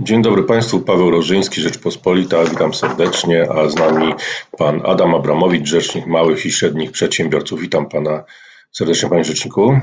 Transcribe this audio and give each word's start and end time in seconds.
Dzień 0.00 0.22
dobry 0.22 0.42
Państwu, 0.42 0.80
Paweł 0.80 1.10
Rożyński, 1.10 1.60
Rzeczpospolita, 1.60 2.44
witam 2.44 2.74
serdecznie, 2.74 3.50
a 3.50 3.68
z 3.68 3.76
nami 3.76 4.14
Pan 4.58 4.82
Adam 4.84 5.14
Abramowicz, 5.14 5.68
Rzecznik 5.68 6.06
Małych 6.06 6.46
i 6.46 6.52
Średnich 6.52 6.90
Przedsiębiorców. 6.90 7.60
Witam 7.60 7.88
Pana 7.88 8.24
serdecznie, 8.72 9.08
Panie 9.08 9.24
Rzeczniku. 9.24 9.78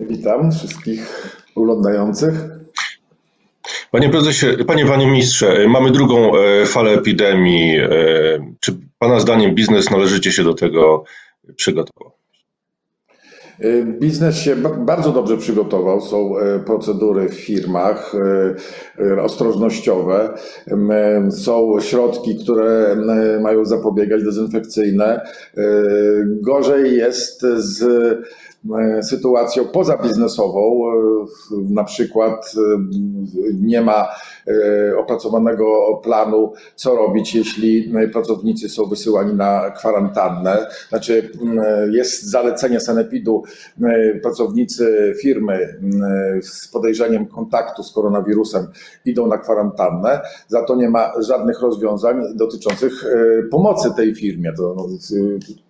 Witam 0.00 0.52
wszystkich 0.52 1.32
oglądających. 1.56 2.34
Panie 3.90 4.10
prezesie, 4.10 4.46
panie, 4.66 4.86
panie 4.86 5.06
ministrze, 5.06 5.68
mamy 5.68 5.90
drugą 5.90 6.36
e, 6.36 6.66
falę 6.66 6.90
epidemii. 6.90 7.76
E, 7.78 7.88
czy 8.60 8.76
pana 8.98 9.20
zdaniem 9.20 9.54
biznes 9.54 9.90
należycie 9.90 10.32
się 10.32 10.44
do 10.44 10.54
tego 10.54 11.04
przygotował? 11.56 12.15
Y, 13.64 13.96
biznes 14.00 14.36
się 14.36 14.56
bardzo 14.78 15.12
dobrze 15.12 15.36
przygotował. 15.36 16.00
Są 16.00 16.38
e, 16.38 16.58
procedury 16.58 17.28
w 17.28 17.34
firmach 17.34 18.12
e, 18.98 19.22
ostrożnościowe, 19.22 20.34
są 21.30 21.80
środki, 21.80 22.38
które 22.38 22.96
mają 23.40 23.64
zapobiegać 23.64 24.24
dezynfekcyjne. 24.24 25.20
Gorzej 26.26 26.96
jest 26.96 27.42
z 27.56 27.84
sytuacją 29.02 29.64
pozabiznesową, 29.64 30.80
na 31.70 31.84
przykład 31.84 32.52
nie 33.60 33.80
ma 33.80 34.08
E, 34.48 34.96
opracowanego 34.98 35.96
planu, 36.02 36.52
co 36.74 36.94
robić, 36.96 37.34
jeśli 37.34 37.92
pracownicy 38.12 38.68
są 38.68 38.84
wysyłani 38.84 39.34
na 39.34 39.70
kwarantannę. 39.70 40.66
Znaczy, 40.88 41.30
jest 41.92 42.24
zalecenie 42.24 42.80
sanepidu, 42.80 43.42
pracownicy 44.22 45.14
firmy 45.22 45.80
z 46.42 46.68
podejrzeniem 46.68 47.26
kontaktu 47.26 47.82
z 47.82 47.92
koronawirusem 47.92 48.66
idą 49.04 49.26
na 49.26 49.38
kwarantannę, 49.38 50.20
za 50.48 50.62
to 50.62 50.76
nie 50.76 50.90
ma 50.90 51.12
żadnych 51.22 51.60
rozwiązań 51.60 52.22
dotyczących 52.34 53.04
e, 53.04 53.42
pomocy 53.42 53.94
tej 53.96 54.14
firmie. 54.14 54.52
To, 54.52 54.74
no, 54.76 54.86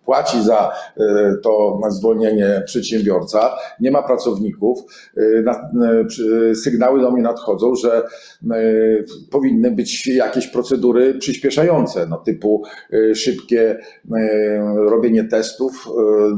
płaci 0.07 0.43
za 0.43 0.73
e, 0.97 1.35
to 1.43 1.81
zwolnienie 1.89 2.63
przedsiębiorca, 2.67 3.57
nie 3.81 3.91
ma 3.91 4.03
pracowników. 4.03 4.79
Sygnały 6.55 7.01
do 7.01 7.11
mnie 7.11 7.23
nadchodzą, 7.23 7.75
że 7.75 8.03
powinny 9.31 9.71
być 9.71 10.07
jakieś 10.07 10.47
procedury 10.47 11.15
przyspieszające, 11.15 12.07
no, 12.07 12.17
typu 12.17 12.63
szybkie 13.15 13.79
robienie 14.77 15.25
testów 15.25 15.89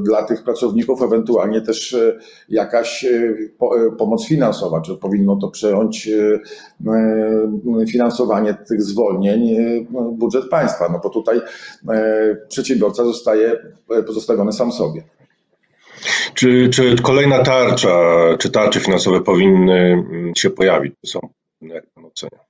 dla 0.04 0.22
tych 0.22 0.42
pracowników, 0.44 1.02
ewentualnie 1.02 1.60
też 1.60 1.96
jakaś 2.48 3.06
pomoc 3.98 4.26
finansowa, 4.26 4.80
czy 4.80 4.96
powinno 4.96 5.36
to 5.36 5.48
przejąć 5.48 6.10
finansowanie 7.92 8.54
tych 8.68 8.82
zwolnień 8.82 9.56
budżet 10.12 10.48
państwa, 10.48 10.88
no 10.92 11.00
bo 11.02 11.10
tutaj 11.10 11.40
przedsiębiorca 12.48 13.04
zostaje 13.04 13.57
pozostawiony 14.06 14.52
sam 14.52 14.72
sobie. 14.72 15.04
Czy, 16.34 16.68
czy 16.68 16.96
kolejna 17.02 17.42
tarcza, 17.42 18.00
czy 18.38 18.50
tarcze 18.50 18.80
finansowe 18.80 19.20
powinny 19.20 19.78
mm, 19.78 20.32
się 20.36 20.50
pojawić? 20.50 20.94
Są 21.06 21.20
jak 21.60 21.86
pan 21.94 22.04
ocenia? 22.04 22.47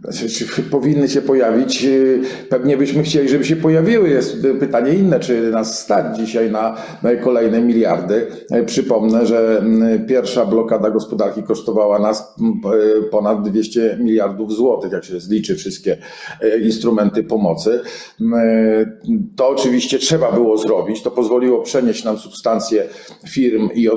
Znaczy, 0.00 0.28
czy 0.28 0.62
powinny 0.62 1.08
się 1.08 1.22
pojawić? 1.22 1.86
Pewnie 2.48 2.76
byśmy 2.76 3.02
chcieli, 3.02 3.28
żeby 3.28 3.44
się 3.44 3.56
pojawiły. 3.56 4.08
Jest 4.08 4.36
pytanie 4.60 4.94
inne, 4.94 5.20
czy 5.20 5.50
nas 5.50 5.78
stać 5.78 6.18
dzisiaj 6.18 6.50
na 6.50 6.76
kolejne 7.24 7.60
miliardy. 7.60 8.26
Przypomnę, 8.66 9.26
że 9.26 9.64
pierwsza 10.08 10.46
blokada 10.46 10.90
gospodarki 10.90 11.42
kosztowała 11.42 11.98
nas 11.98 12.34
ponad 13.10 13.48
200 13.48 13.98
miliardów 14.00 14.52
złotych, 14.52 14.92
jak 14.92 15.04
się 15.04 15.20
zliczy 15.20 15.56
wszystkie 15.56 15.98
e, 16.40 16.58
instrumenty 16.58 17.24
pomocy. 17.24 17.80
To 19.36 19.48
oczywiście 19.48 19.98
trzeba 19.98 20.32
było 20.32 20.58
zrobić. 20.58 21.02
To 21.02 21.10
pozwoliło 21.10 21.62
przenieść 21.62 22.04
nam 22.04 22.18
substancje 22.18 22.88
firm 23.28 23.68
i, 23.74 23.88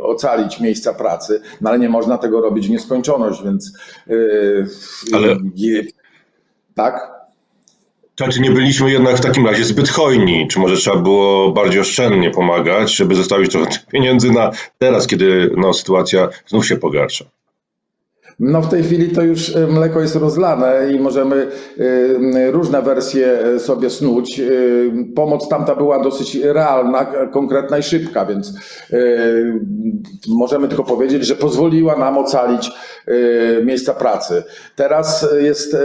ocalić 0.00 0.60
miejsca 0.60 0.94
pracy, 0.94 1.40
no 1.60 1.70
ale 1.70 1.78
nie 1.78 1.88
można 1.88 2.18
tego 2.18 2.40
robić 2.40 2.66
w 2.66 2.70
nieskończoność, 2.70 3.44
więc 3.44 3.72
e, 4.08 4.12
ale... 5.12 5.36
Tak? 6.74 7.12
Tak, 8.16 8.30
czy 8.30 8.40
nie 8.40 8.50
byliśmy 8.50 8.90
jednak 8.92 9.16
w 9.16 9.20
takim 9.20 9.46
razie 9.46 9.64
zbyt 9.64 9.88
hojni? 9.88 10.48
Czy 10.48 10.58
może 10.58 10.76
trzeba 10.76 10.96
było 10.96 11.52
bardziej 11.52 11.80
oszczędnie 11.80 12.30
pomagać, 12.30 12.96
żeby 12.96 13.14
zostawić 13.14 13.52
trochę 13.52 13.70
pieniędzy 13.92 14.30
na 14.30 14.50
teraz, 14.78 15.06
kiedy 15.06 15.50
no, 15.56 15.74
sytuacja 15.74 16.28
znów 16.46 16.66
się 16.66 16.76
pogarsza? 16.76 17.24
No 18.44 18.62
w 18.62 18.68
tej 18.68 18.82
chwili 18.82 19.08
to 19.08 19.22
już 19.22 19.56
e, 19.56 19.66
mleko 19.66 20.00
jest 20.00 20.16
rozlane 20.16 20.92
i 20.92 21.00
możemy 21.00 21.46
e, 22.34 22.50
różne 22.50 22.82
wersje 22.82 23.38
e, 23.38 23.58
sobie 23.58 23.90
snuć. 23.90 24.40
Pomoc 25.14 25.48
tamta 25.48 25.76
była 25.76 26.02
dosyć 26.02 26.34
realna, 26.34 27.04
konkretna 27.32 27.78
i 27.78 27.82
szybka, 27.82 28.26
więc 28.26 28.52
możemy 30.28 30.68
tylko 30.68 30.84
powiedzieć, 30.84 31.26
że 31.26 31.36
pozwoliła 31.36 31.96
nam 31.96 32.18
ocalić 32.18 32.70
miejsca 33.64 33.94
pracy. 33.94 34.42
Teraz 34.76 35.26
jest 35.40 35.76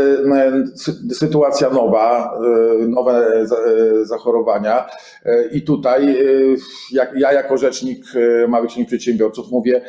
sytuacja 1.14 1.70
nowa, 1.70 2.40
nowe 2.88 3.46
zachorowania 4.04 4.86
i 5.52 5.62
tutaj 5.62 6.18
ja 7.18 7.34
jako 7.34 7.58
rzecznik 7.58 8.04
małych 8.48 8.78
i 8.78 8.86
przedsiębiorców 8.86 9.52
mówię 9.52 9.82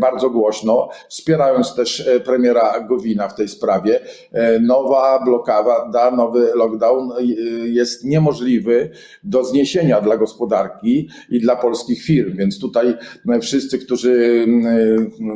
bardzo 0.00 0.30
głośno, 0.30 0.88
wspierając 1.08 1.74
też 1.74 1.93
E, 2.00 2.20
premiera 2.20 2.80
Gowina 2.80 3.28
w 3.28 3.34
tej 3.34 3.48
sprawie. 3.48 4.00
E, 4.32 4.58
nowa 4.60 5.24
blokada, 5.24 6.10
nowy 6.16 6.50
lockdown 6.54 7.12
e, 7.12 7.22
jest 7.68 8.04
niemożliwy 8.04 8.90
do 9.24 9.44
zniesienia 9.44 10.00
dla 10.00 10.16
gospodarki 10.16 11.08
i 11.30 11.40
dla 11.40 11.56
polskich 11.56 12.02
firm, 12.02 12.36
więc 12.36 12.58
tutaj 12.60 12.94
wszyscy, 13.42 13.78
którzy 13.78 14.44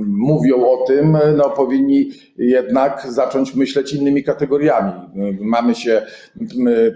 mówią 0.06 0.56
o 0.56 0.86
tym, 0.86 1.18
no, 1.36 1.50
powinni 1.50 2.10
jednak 2.38 3.06
zacząć 3.08 3.54
myśleć 3.54 3.92
innymi 3.92 4.24
kategoriami. 4.24 4.92
Mamy 5.40 5.74
się 5.74 6.02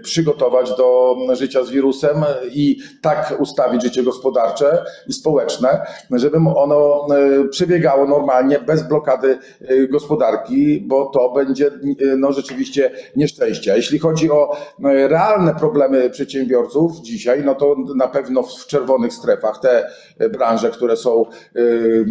przygotować 0.03 0.69
do 0.77 1.15
życia 1.33 1.63
z 1.63 1.71
wirusem 1.71 2.17
i 2.51 2.77
tak 3.01 3.35
ustawić 3.39 3.83
życie 3.83 4.03
gospodarcze 4.03 4.83
i 5.07 5.13
społeczne, 5.13 5.85
żeby 6.11 6.37
ono 6.37 7.07
przebiegało 7.51 8.07
normalnie, 8.07 8.59
bez 8.59 8.87
blokady 8.87 9.37
Y, 9.71 9.87
gospodarki, 9.87 10.81
bo 10.81 11.05
to 11.05 11.33
będzie 11.33 11.67
y, 12.01 12.17
no, 12.17 12.31
rzeczywiście 12.31 12.91
nieszczęście. 13.15 13.75
Jeśli 13.75 13.99
chodzi 13.99 14.31
o 14.31 14.57
realne 14.83 15.55
problemy 15.55 16.09
przedsiębiorców 16.09 17.01
dzisiaj, 17.01 17.43
no 17.45 17.55
to 17.55 17.75
na 17.95 18.07
pewno 18.07 18.43
w 18.43 18.67
czerwonych 18.67 19.13
strefach 19.13 19.59
te 19.59 19.89
branże, 20.29 20.69
które 20.69 20.97
są 20.97 21.25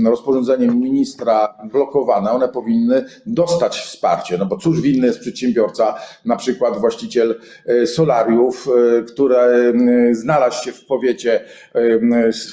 rozporządzeniem 0.04 0.81
ministra 0.81 1.54
blokowane, 1.72 2.31
one 2.31 2.48
powinny 2.48 3.04
dostać 3.27 3.78
wsparcie. 3.78 4.38
No 4.38 4.47
bo 4.47 4.56
cóż 4.56 4.81
winny 4.81 5.06
jest 5.06 5.21
przedsiębiorca, 5.21 5.94
na 6.25 6.37
przykład 6.37 6.81
właściciel 6.81 7.41
solariów, 7.87 8.69
które 9.06 9.72
znalazł 10.12 10.65
się 10.65 10.72
w 10.72 10.84
powiecie 10.84 11.44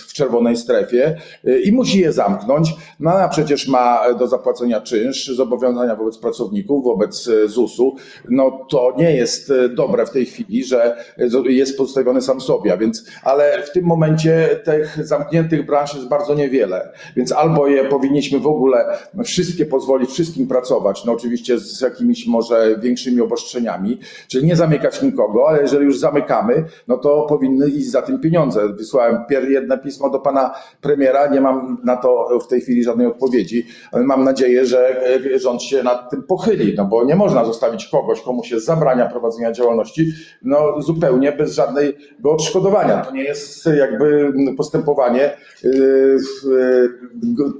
w 0.07 0.13
czerwonej 0.13 0.57
strefie 0.57 1.16
i 1.63 1.72
musi 1.72 2.00
je 2.00 2.12
zamknąć, 2.12 2.74
no 3.00 3.12
a 3.12 3.30
przecież 3.30 3.68
ma 3.68 4.13
do 4.13 4.28
zapłacenia 4.28 4.81
czynsz, 4.81 5.28
zobowiązania 5.28 5.96
wobec 5.96 6.18
pracowników, 6.18 6.84
wobec 6.84 7.28
e, 7.28 7.47
ZUS-u, 7.47 7.96
no 8.30 8.66
to 8.69 8.94
nie 8.97 9.16
jest 9.16 9.51
e, 9.51 9.69
dobre 9.69 10.06
w 10.06 10.09
tej 10.09 10.25
chwili, 10.25 10.63
że 10.63 11.06
jest 11.46 11.78
pozostawiony 11.78 12.22
sam 12.22 12.41
sobie, 12.41 12.78
więc, 12.78 13.06
ale 13.24 13.63
w 13.63 13.72
tym 13.72 13.86
momencie 13.86 14.62
tych 14.63 15.07
zamkniętych 15.07 15.66
branż 15.66 15.96
jest 15.96 16.07
bardzo 16.07 16.36
niewiele, 16.36 16.91
więc 17.16 17.31
albo 17.31 17.68
je 17.68 17.86
powinniśmy 17.86 18.40
w 18.40 18.47
ogóle 18.47 18.97
wszystkie 19.24 19.66
pozwolić 19.66 20.09
wszystkim 20.09 20.48
no 21.06 21.13
oczywiście 21.13 21.59
z 21.59 21.81
jakimiś 21.81 22.27
może 22.27 22.79
większymi 22.81 23.21
obostrzeniami, 23.21 24.00
czyli 24.27 24.45
nie 24.45 24.56
zamykać 24.56 25.01
nikogo, 25.01 25.50
ale 25.50 25.61
jeżeli 25.61 25.85
już 25.85 26.00
zamykamy, 26.00 26.65
no 26.88 26.97
to 26.97 27.25
powinny 27.29 27.67
iść 27.67 27.91
za 27.91 28.01
tym 28.01 28.19
pieniądze. 28.19 28.69
Wysłałem 28.69 29.23
jedno 29.50 29.77
pismo 29.77 30.09
do 30.09 30.19
pana 30.19 30.53
premiera, 30.81 31.27
nie 31.27 31.41
mam 31.41 31.77
na 31.83 31.95
to 31.95 32.39
w 32.39 32.47
tej 32.47 32.61
chwili 32.61 32.83
żadnej 32.83 33.07
odpowiedzi, 33.07 33.67
ale 33.91 34.03
mam 34.03 34.23
nadzieję, 34.23 34.65
że 34.65 34.79
że 34.79 35.39
rząd 35.39 35.63
się 35.63 35.83
nad 35.83 36.09
tym 36.09 36.23
pochyli, 36.23 36.73
no 36.77 36.85
bo 36.85 37.03
nie 37.03 37.15
można 37.15 37.45
zostawić 37.45 37.88
kogoś, 37.88 38.21
komu 38.21 38.44
się 38.44 38.59
zabrania 38.59 39.05
prowadzenia 39.05 39.51
działalności, 39.51 40.13
no 40.41 40.81
zupełnie 40.81 41.31
bez 41.31 41.53
żadnego 41.53 41.94
odszkodowania. 42.23 43.01
To 43.01 43.12
nie 43.12 43.23
jest 43.23 43.65
jakby 43.77 44.33
postępowanie 44.57 45.38
yy, 45.63 46.17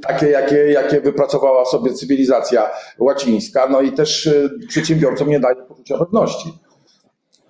takie, 0.02 0.28
jakie, 0.28 0.56
jakie 0.56 1.02
wypracowała 1.02 1.66
sobie 1.66 1.94
cywilizacja 1.94 2.70
łacińska, 2.98 3.68
no 3.70 3.82
i 3.82 3.92
też 3.92 4.26
yy, 4.26 4.68
przedsiębiorcom 4.68 5.30
nie 5.30 5.40
daje 5.40 5.56
poczucia 5.56 5.98
pewności. 5.98 6.54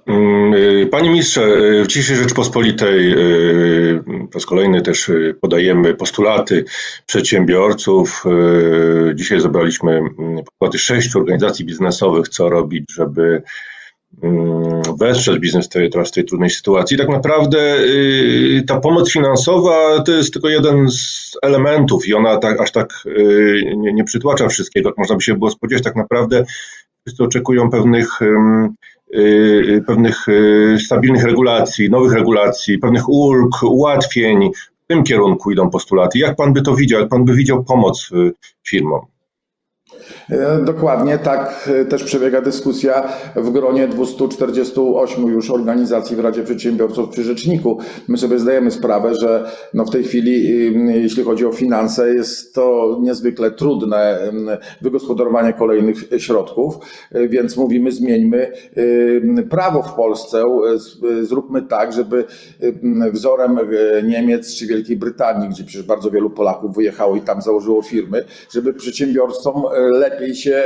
Mm, 0.10 0.54
y, 0.54 0.88
panie 0.92 1.10
ministrze, 1.10 1.44
y, 1.44 1.84
w 1.84 1.88
dzisiejszej 1.88 2.16
Rzeczpospolitej 2.16 3.14
y, 3.14 4.04
po 4.32 4.34
raz 4.34 4.46
kolejny 4.46 4.82
też 4.82 5.12
podajemy 5.42 5.96
postulaty 5.96 6.66
przedsiębiorców. 7.06 8.24
Dzisiaj 9.16 9.40
zebraliśmy 9.40 9.92
mm, 9.92 10.44
przykłady 10.44 10.80
sześciu 10.80 11.20
organizacji 11.20 11.66
biznesowych, 11.66 12.30
co 12.30 12.50
robić, 12.50 12.86
żeby 12.96 13.42
wesprzeć 15.00 15.40
biznes 15.40 15.70
teraz 15.70 16.10
w 16.10 16.12
tej 16.12 16.26
trudnej 16.26 16.50
sytuacji. 16.50 16.98
Tak 16.98 17.10
naprawdę 17.10 17.78
ta 18.68 18.80
pomoc 18.80 19.12
finansowa 19.12 20.04
to 20.04 20.12
jest 20.12 20.34
tylko 20.34 20.50
jeden 20.50 20.92
z 20.92 21.32
elementów 21.42 22.08
i 22.08 22.14
ona 22.14 22.38
tak, 22.38 22.62
aż 22.62 22.72
tak 22.72 23.04
nie, 23.76 23.94
nie 23.94 24.04
przytłacza 24.04 24.48
wszystkiego, 24.48 24.90
jak 24.90 24.98
można 24.98 25.16
by 25.16 25.22
się 25.22 25.34
było 25.34 25.52
spodziewać. 25.52 25.84
Tak 25.84 25.96
naprawdę 25.96 26.46
wszyscy 27.06 27.24
oczekują 27.24 27.70
pewnych 27.70 28.20
Y, 29.14 29.20
y, 29.70 29.84
pewnych 29.88 30.28
y, 30.28 30.78
stabilnych 30.86 31.24
regulacji, 31.24 31.90
nowych 31.90 32.14
regulacji, 32.14 32.78
pewnych 32.78 33.10
ulg, 33.10 33.64
ułatwień. 33.64 34.52
W 34.84 34.88
tym 34.88 35.04
kierunku 35.04 35.52
idą 35.52 35.70
postulaty. 35.70 36.20
Jak 36.20 36.36
pan 36.36 36.54
by 36.54 36.62
to 36.62 36.76
widział? 36.76 37.00
Jak 37.00 37.10
pan 37.10 37.26
by 37.26 37.34
widział 37.34 37.64
pomoc 37.64 38.10
firmom? 38.68 39.02
E, 40.30 40.64
dokładnie 40.66 41.18
tak 41.18 41.70
e, 41.82 41.86
też 41.86 42.04
przebiega 42.04 42.42
dyskusja 42.42 43.14
w 43.36 43.52
gronie 43.52 43.88
248 43.88 45.28
już 45.28 45.52
organizacji 45.52 46.16
w 46.16 46.20
Radzie 46.20 46.44
Przedsiębiorców 46.44 47.10
przy 47.10 47.24
Rzeczniku. 47.24 47.78
My 48.08 48.18
sobie 48.18 48.40
zdajemy 48.40 48.72
sprawę, 48.72 49.16
że 49.16 49.52
no 49.74 49.86
w 49.86 49.90
tej 49.90 50.04
chwili, 50.04 50.48
jeśli 51.02 51.24
chodzi 51.24 51.46
o 51.46 51.52
finanse, 51.52 52.14
jest 52.14 52.54
to 52.54 52.98
niezwykle 53.02 53.52
trudne 53.52 54.20
wygospodarowanie 54.82 55.54
kolejnych 55.54 55.98
środków, 56.18 56.76
e, 57.12 57.28
więc 57.28 57.58
mówimy 57.58 57.92
zmieńmy 57.92 58.52
prawo 59.50 59.84
w 59.84 59.94
Polsce, 59.94 60.44
zróbmy 61.22 61.62
tak, 61.62 61.94
żeby 61.94 62.26
wzorem 63.12 63.60
Niemiec 64.04 64.56
czy 64.56 64.68
Wielkiej 64.68 64.98
Brytanii, 64.98 65.50
gdzie 65.50 65.64
przecież 65.64 65.84
bardzo 65.88 66.12
wielu 66.12 66.30
Polaków 66.30 66.76
wyjechało 66.76 67.16
i 67.16 67.22
tam 67.22 67.42
założyło 67.42 67.82
firmy, 67.82 68.26
żeby 68.52 68.74
przedsiębiorcom 68.74 69.64
lepiej 69.92 70.36
się 70.36 70.64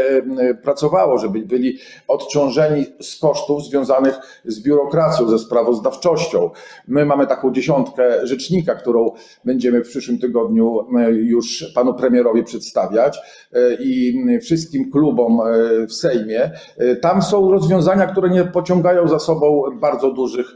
pracowało, 0.63 1.17
żeby 1.17 1.39
byli 1.39 1.77
odciążeni 2.07 2.85
z 3.01 3.19
kosztów 3.19 3.63
związanych 3.65 4.19
z 4.45 4.59
biurokracją, 4.63 5.29
ze 5.29 5.39
sprawozdawczością. 5.39 6.49
My 6.87 7.05
mamy 7.05 7.27
taką 7.27 7.51
dziesiątkę 7.51 8.27
rzecznika, 8.27 8.75
którą 8.75 9.11
będziemy 9.45 9.83
w 9.83 9.89
przyszłym 9.89 10.19
tygodniu 10.19 10.87
już 11.11 11.71
panu 11.75 11.93
premierowi 11.93 12.43
przedstawiać 12.43 13.17
e, 13.53 13.73
i 13.79 14.23
wszystkim 14.41 14.91
klubom 14.91 15.41
e, 15.41 15.87
w 15.87 15.93
Sejmie. 15.93 16.51
E, 16.77 16.95
tam 16.95 17.21
są 17.21 17.51
rozwiązania, 17.51 18.07
które 18.07 18.29
nie 18.29 18.43
pociągają 18.43 19.07
za 19.07 19.19
sobą 19.19 19.63
bardzo 19.73 20.11
dużych 20.11 20.55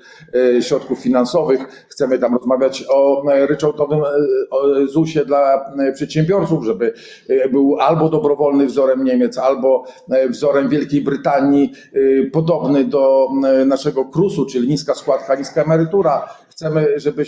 środków 0.62 1.00
finansowych. 1.00 1.86
Chcemy 1.90 2.19
tam 2.19 2.34
rozmawiać 2.34 2.84
o 2.90 3.24
ryczałtowym 3.48 4.00
ZUS-ie 4.88 5.25
dla 5.25 5.72
przedsiębiorców, 5.94 6.66
żeby 6.66 6.94
był 7.52 7.78
albo 7.80 8.10
dobrowolny 8.10 8.56
wzorem 8.65 9.04
Niemiec 9.04 9.38
albo 9.38 9.83
e, 10.09 10.30
wzorem 10.30 10.69
Wielkiej 10.69 11.01
Brytanii, 11.01 11.71
e, 11.94 12.30
podobny 12.31 12.83
do 12.83 13.27
e, 13.45 13.65
naszego 13.65 14.06
KRUS-u, 14.06 14.45
czyli 14.45 14.68
niska 14.68 14.95
składka, 14.95 15.36
niska 15.36 15.63
emerytura. 15.63 16.30
Chcemy, 16.50 17.00
żeby 17.00 17.24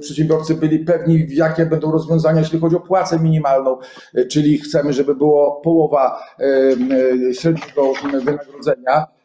przedsiębiorcy 0.00 0.54
byli 0.54 0.78
pewni, 0.78 1.26
jakie 1.30 1.66
będą 1.66 1.92
rozwiązania, 1.92 2.40
jeśli 2.40 2.60
chodzi 2.60 2.76
o 2.76 2.80
płacę 2.80 3.18
minimalną, 3.18 3.78
czyli 4.30 4.58
chcemy, 4.58 4.92
żeby 4.92 5.14
było 5.14 5.60
połowa 5.64 6.22
średniego 7.32 7.92
wynagrodzenia 8.24 9.17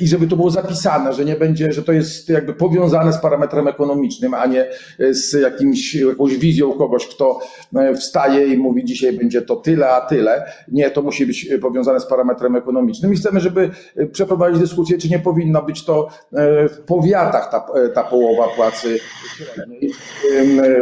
i 0.00 0.08
żeby 0.08 0.26
to 0.26 0.36
było 0.36 0.50
zapisane, 0.50 1.12
że 1.12 1.24
nie 1.24 1.36
będzie, 1.36 1.72
że 1.72 1.82
to 1.82 1.92
jest 1.92 2.28
jakby 2.28 2.54
powiązane 2.54 3.12
z 3.12 3.18
parametrem 3.18 3.68
ekonomicznym, 3.68 4.34
a 4.34 4.46
nie 4.46 4.66
z 5.10 5.32
jakimś, 5.32 5.94
jakąś 5.94 6.36
wizją 6.36 6.72
kogoś, 6.72 7.06
kto 7.06 7.40
e, 7.76 7.94
wstaje 7.94 8.46
i 8.46 8.58
mówi 8.58 8.84
dzisiaj 8.84 9.12
będzie 9.12 9.42
to 9.42 9.56
tyle, 9.56 9.90
a 9.90 10.00
tyle. 10.00 10.52
Nie, 10.68 10.90
to 10.90 11.02
musi 11.02 11.26
być 11.26 11.48
powiązane 11.62 12.00
z 12.00 12.06
parametrem 12.06 12.56
ekonomicznym 12.56 13.12
i 13.12 13.16
chcemy, 13.16 13.40
żeby 13.40 13.70
e, 13.96 14.06
przeprowadzić 14.06 14.60
dyskusję, 14.60 14.98
czy 14.98 15.08
nie 15.08 15.18
powinno 15.18 15.62
być 15.62 15.84
to 15.84 16.08
e, 16.32 16.68
w 16.68 16.80
powiatach 16.80 17.50
ta, 17.50 17.66
ta 17.94 18.04
połowa 18.04 18.48
płacy 18.56 18.98
średniej. 19.36 19.92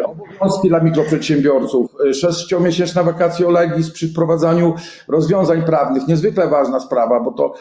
Obowiązki 0.04 0.68
dla 0.68 0.80
mikroprzedsiębiorców, 0.80 1.90
sześciomiesięczna 2.12 3.02
wakacje 3.02 3.50
legis 3.50 3.90
przy 3.90 4.08
wprowadzaniu 4.08 4.74
rozwiązań 5.08 5.62
prawnych, 5.62 6.08
niezwykle 6.08 6.48
ważna 6.48 6.80
sprawa, 6.80 7.20
bo 7.20 7.32
to 7.32 7.54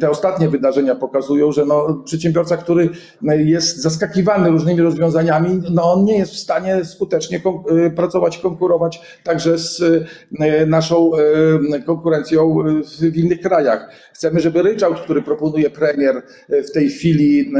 te 0.00 0.10
ostatnie 0.10 0.48
wydarzenia 0.48 0.94
pokazują, 0.94 1.52
że 1.52 1.64
no, 1.64 2.02
przedsiębiorca, 2.04 2.56
który 2.56 2.88
jest 3.22 3.82
zaskakiwany 3.82 4.50
różnymi 4.50 4.80
rozwiązaniami, 4.80 5.62
no 5.70 5.92
on 5.92 6.04
nie 6.04 6.18
jest 6.18 6.32
w 6.32 6.38
stanie 6.38 6.84
skutecznie 6.84 7.40
y, 7.86 7.90
pracować, 7.90 8.38
konkurować 8.38 9.00
także 9.24 9.58
z 9.58 9.80
y, 9.80 10.06
naszą 10.66 11.10
y, 11.74 11.82
konkurencją 11.82 12.56
w 13.00 13.16
innych 13.16 13.40
krajach. 13.40 13.90
Chcemy, 14.14 14.40
żeby 14.40 14.62
ryczałt, 14.62 15.00
który 15.00 15.22
proponuje 15.22 15.70
premier 15.70 16.22
w 16.48 16.70
tej 16.70 16.88
chwili 16.88 17.52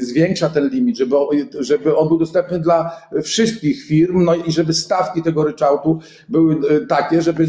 zwiększa 0.00 0.48
ten 0.48 0.68
limit, 0.68 0.96
żeby, 0.96 1.16
żeby 1.58 1.96
on 1.96 2.08
był 2.08 2.18
dostępny 2.18 2.58
dla 2.58 2.90
wszystkich 3.22 3.84
firm, 3.84 4.24
no 4.24 4.34
i 4.34 4.52
żeby 4.52 4.74
stawki 4.74 5.22
tego 5.22 5.44
ryczałtu 5.44 5.98
były 6.28 6.56
takie, 6.88 7.22
żeby 7.22 7.46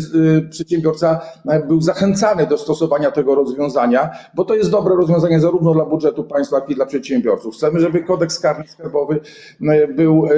przedsiębiorca 0.50 1.22
był 1.68 1.82
zachęcany 1.82 2.48
do 2.48 2.58
stosowania 2.58 3.12
tego 3.12 3.36
rozwiązania 3.36 4.01
bo 4.34 4.46
to 4.46 4.56
jest 4.56 4.72
dobre 4.72 4.96
rozwiązanie 4.96 5.40
zarówno 5.40 5.74
dla 5.74 5.86
budżetu 5.86 6.24
państwa, 6.24 6.56
jak 6.56 6.70
i 6.70 6.76
dla 6.76 6.86
przedsiębiorców. 6.86 7.56
Chcemy, 7.56 7.80
żeby 7.80 8.04
kodeks 8.04 8.40
karny 8.40 8.68
skarbowy 8.68 9.20
e, 9.62 9.88
był 9.88 10.26
e, 10.26 10.30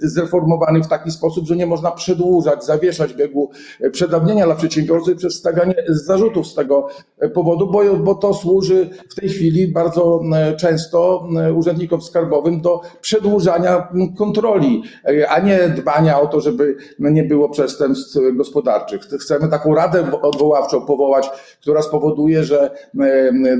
zreformowany 0.00 0.82
w 0.82 0.86
taki 0.88 1.10
sposób, 1.10 1.46
że 1.46 1.56
nie 1.56 1.66
można 1.66 1.90
przedłużać, 1.90 2.64
zawieszać 2.64 3.14
biegu 3.14 3.50
e, 3.80 3.90
przedawnienia 3.90 4.44
dla 4.44 4.54
przedsiębiorcy 4.54 5.16
przez 5.16 5.34
stawianie 5.34 5.74
zarzutów 5.88 6.46
z 6.46 6.54
tego 6.54 6.88
powodu, 7.34 7.70
bo, 7.70 7.96
bo 7.96 8.14
to 8.14 8.34
służy 8.34 8.90
w 9.10 9.14
tej 9.14 9.28
chwili 9.28 9.68
bardzo 9.68 10.20
często 10.58 11.28
urzędnikom 11.56 12.02
skarbowym 12.02 12.60
do 12.60 12.80
przedłużania 13.00 13.88
kontroli, 14.18 14.82
a 15.28 15.40
nie 15.40 15.68
dbania 15.68 16.20
o 16.20 16.26
to, 16.26 16.40
żeby 16.40 16.76
nie 16.98 17.24
było 17.24 17.48
przestępstw 17.48 18.18
gospodarczych. 18.32 19.00
Chcemy 19.02 19.48
taką 19.48 19.74
radę 19.74 20.12
odwoławczą 20.22 20.86
powołać, 20.86 21.30
która 21.60 21.82
spowoduje, 21.82 22.44
że 22.44 22.70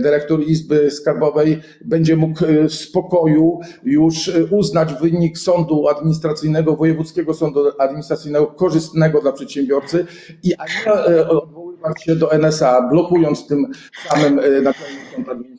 dyrektor 0.03 0.43
Izby 0.43 0.91
Skarbowej 0.91 1.61
będzie 1.85 2.17
mógł 2.17 2.41
w 2.69 2.75
spokoju 2.75 3.61
już 3.85 4.31
uznać 4.51 4.95
wynik 4.95 5.39
sądu 5.39 5.89
administracyjnego, 5.89 6.77
wojewódzkiego 6.77 7.35
sądu 7.35 7.61
administracyjnego 7.79 8.47
korzystnego 8.47 9.21
dla 9.21 9.33
przedsiębiorcy 9.33 10.07
i 10.43 10.55
a 10.55 10.65
nie 10.65 10.93
e, 10.93 11.29
odwoływać 11.29 12.03
się 12.03 12.17
do 12.17 12.33
NSA, 12.33 12.89
blokując 12.91 13.47
tym 13.47 13.67
samym 14.09 14.35
Naczelny 14.37 15.01
Sąd 15.15 15.29
Administracyjny. 15.29 15.58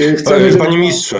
E, 0.00 0.14
chcemy, 0.14 0.50
żeby... 0.50 0.64
Panie 0.64 0.78
ministrze. 0.78 1.18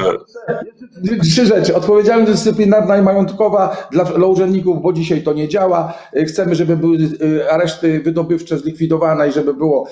Trzy 1.23 1.47
rzeczy. 1.47 1.75
Odpowiedzialność 1.75 2.33
dyscyplinarna 2.33 2.99
i 2.99 3.03
majątkowa 3.03 3.89
dla, 3.93 4.05
dla 4.05 4.27
urzędników, 4.27 4.83
bo 4.83 4.93
dzisiaj 4.93 5.23
to 5.23 5.33
nie 5.33 5.49
działa. 5.49 5.95
E, 6.13 6.25
chcemy, 6.25 6.55
żeby 6.55 6.77
były 6.77 6.99
areszty 7.51 8.01
wydobywcze 8.01 8.59
zlikwidowane 8.59 9.29
i 9.29 9.33
żeby 9.33 9.55
było 9.55 9.89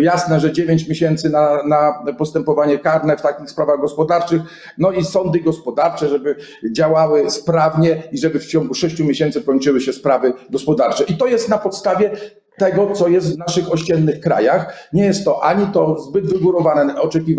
jasne, 0.00 0.40
że 0.40 0.52
9 0.52 0.88
miesięcy 0.88 1.30
na, 1.30 1.62
na 1.66 2.12
postępowanie 2.18 2.78
karne 2.78 3.16
w 3.16 3.22
takich 3.22 3.50
sprawach 3.50 3.80
gospodarczych, 3.80 4.42
no 4.78 4.92
i 4.92 5.04
sądy 5.04 5.40
gospodarcze, 5.40 6.08
żeby 6.08 6.36
działały 6.72 7.30
sprawnie 7.30 8.02
i 8.12 8.18
żeby 8.18 8.40
w 8.40 8.46
ciągu 8.46 8.74
6 8.74 9.00
miesięcy 9.00 9.42
kończyły 9.42 9.80
się 9.80 9.92
sprawy 9.92 10.32
gospodarcze. 10.50 11.04
I 11.04 11.14
to 11.14 11.26
jest 11.26 11.48
na 11.48 11.58
podstawie 11.58 12.10
tego, 12.58 12.92
co 12.92 13.08
jest 13.08 13.34
w 13.34 13.38
naszych 13.38 13.72
ościennych 13.72 14.20
krajach. 14.20 14.88
Nie 14.92 15.04
jest 15.04 15.24
to 15.24 15.44
ani 15.44 15.66
to 15.66 15.98
zbyt 15.98 16.26
wygórowane 16.26 16.84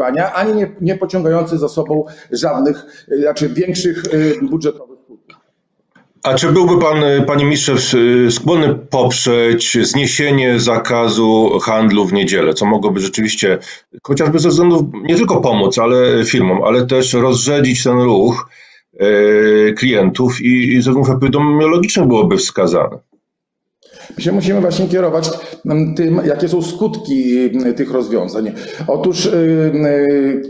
oczekiwania, 0.07 0.33
ani 0.33 0.53
nie, 0.53 0.75
nie 0.81 0.97
pociągające 0.97 1.57
za 1.57 1.69
sobą 1.69 2.05
żadnych, 2.31 3.05
znaczy 3.21 3.49
większych 3.49 4.05
y, 4.13 4.39
budżetowych 4.41 4.97
a 6.23 6.33
czy 6.33 6.51
byłby 6.51 6.81
Pan, 6.81 7.03
Panie 7.27 7.45
Ministrze, 7.45 7.73
skłonny 8.31 8.75
poprzeć 8.75 9.77
zniesienie 9.87 10.59
zakazu 10.59 11.59
handlu 11.59 12.05
w 12.05 12.13
niedzielę, 12.13 12.53
co 12.53 12.65
mogłoby 12.65 12.99
rzeczywiście, 12.99 13.57
chociażby 14.03 14.39
ze 14.39 14.49
względu 14.49 14.91
nie 15.03 15.15
tylko 15.15 15.41
pomóc 15.41 15.77
ale 15.77 16.25
firmom, 16.25 16.63
ale 16.63 16.85
też 16.85 17.13
rozrzedzić 17.13 17.83
ten 17.83 17.99
ruch 17.99 18.49
klientów 19.77 20.41
i, 20.41 20.73
i 20.73 20.81
ze 20.81 20.91
względów 20.91 21.15
epidemiologicznych 21.15 22.07
byłoby 22.07 22.37
wskazane? 22.37 22.97
My 24.15 24.23
się 24.23 24.31
musimy 24.31 24.61
właśnie 24.61 24.87
kierować 24.87 25.29
tym, 25.95 26.21
jakie 26.25 26.49
są 26.49 26.61
skutki 26.61 27.49
tych 27.75 27.91
rozwiązań. 27.91 28.51
Otóż 28.87 29.29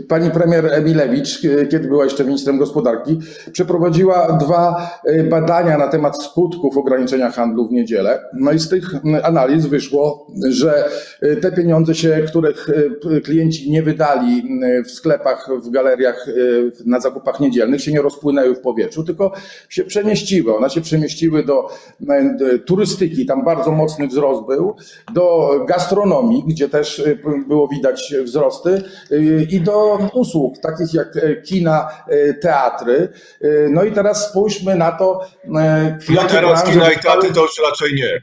pani 0.08 0.30
premier 0.30 0.66
Emilewicz, 0.72 1.42
kiedy 1.70 1.88
była 1.88 2.04
jeszcze 2.04 2.24
ministrem 2.24 2.58
gospodarki, 2.58 3.18
przeprowadziła 3.52 4.38
dwa 4.40 4.90
badania 5.30 5.78
na 5.78 5.88
temat 5.88 6.22
skutków 6.22 6.76
ograniczenia 6.76 7.30
handlu 7.30 7.68
w 7.68 7.72
niedzielę. 7.72 8.20
No 8.34 8.52
i 8.52 8.58
z 8.58 8.68
tych 8.68 8.90
analiz 9.22 9.66
wyszło, 9.66 10.26
że 10.48 10.84
te 11.42 11.52
pieniądze 11.52 11.94
się, 11.94 12.22
których 12.26 12.70
klienci 13.24 13.70
nie 13.70 13.82
wydali 13.82 14.42
w 14.84 14.90
sklepach, 14.90 15.48
w 15.64 15.70
galeriach, 15.70 16.26
na 16.86 17.00
zakupach 17.00 17.40
niedzielnych, 17.40 17.82
się 17.82 17.92
nie 17.92 18.02
rozpłynęły 18.02 18.54
w 18.54 18.60
powietrzu, 18.60 19.04
tylko 19.04 19.32
się 19.68 19.84
przemieściły. 19.84 20.56
One 20.56 20.70
się 20.70 20.80
przemieściły 20.80 21.44
do 21.44 21.68
turystyki, 22.66 23.26
tam 23.26 23.44
bardzo 23.48 23.70
mocny 23.70 24.06
wzrost 24.08 24.46
był, 24.46 24.76
do 25.12 25.50
gastronomii, 25.68 26.44
gdzie 26.46 26.68
też 26.68 26.98
y, 26.98 27.18
było 27.48 27.68
widać 27.68 28.14
wzrosty 28.24 28.82
y, 29.12 29.46
i 29.50 29.60
do 29.60 29.98
usług 30.12 30.58
takich 30.58 30.94
jak 30.94 31.16
y, 31.16 31.42
kina, 31.46 31.88
teatry. 32.42 33.08
No 33.70 33.84
i 33.84 33.92
teraz 33.92 34.28
spójrzmy 34.28 34.74
na 34.74 34.92
to. 34.92 35.20
No 35.44 36.22
teraz 36.28 36.64
kina 36.64 36.92
i 36.92 36.98
teatry 36.98 37.32
to 37.32 37.42
już 37.42 37.50
raczej 37.70 37.94
nie. 37.94 38.22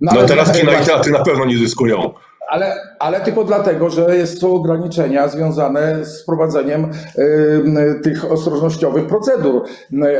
No, 0.00 0.12
no 0.14 0.26
teraz 0.26 0.58
kina 0.58 0.80
i 0.80 0.84
teatry 0.84 1.12
na 1.12 1.24
pewno 1.24 1.44
nie 1.44 1.58
zyskują 1.58 2.12
ale, 2.48 2.76
ale 2.98 3.20
tylko 3.20 3.44
dlatego, 3.44 3.90
że 3.90 4.16
jest, 4.16 4.40
są 4.40 4.54
ograniczenia 4.54 5.28
związane 5.28 6.04
z 6.04 6.24
prowadzeniem 6.24 6.90
y, 7.18 8.00
tych 8.02 8.32
ostrożnościowych 8.32 9.06
procedur. 9.06 9.64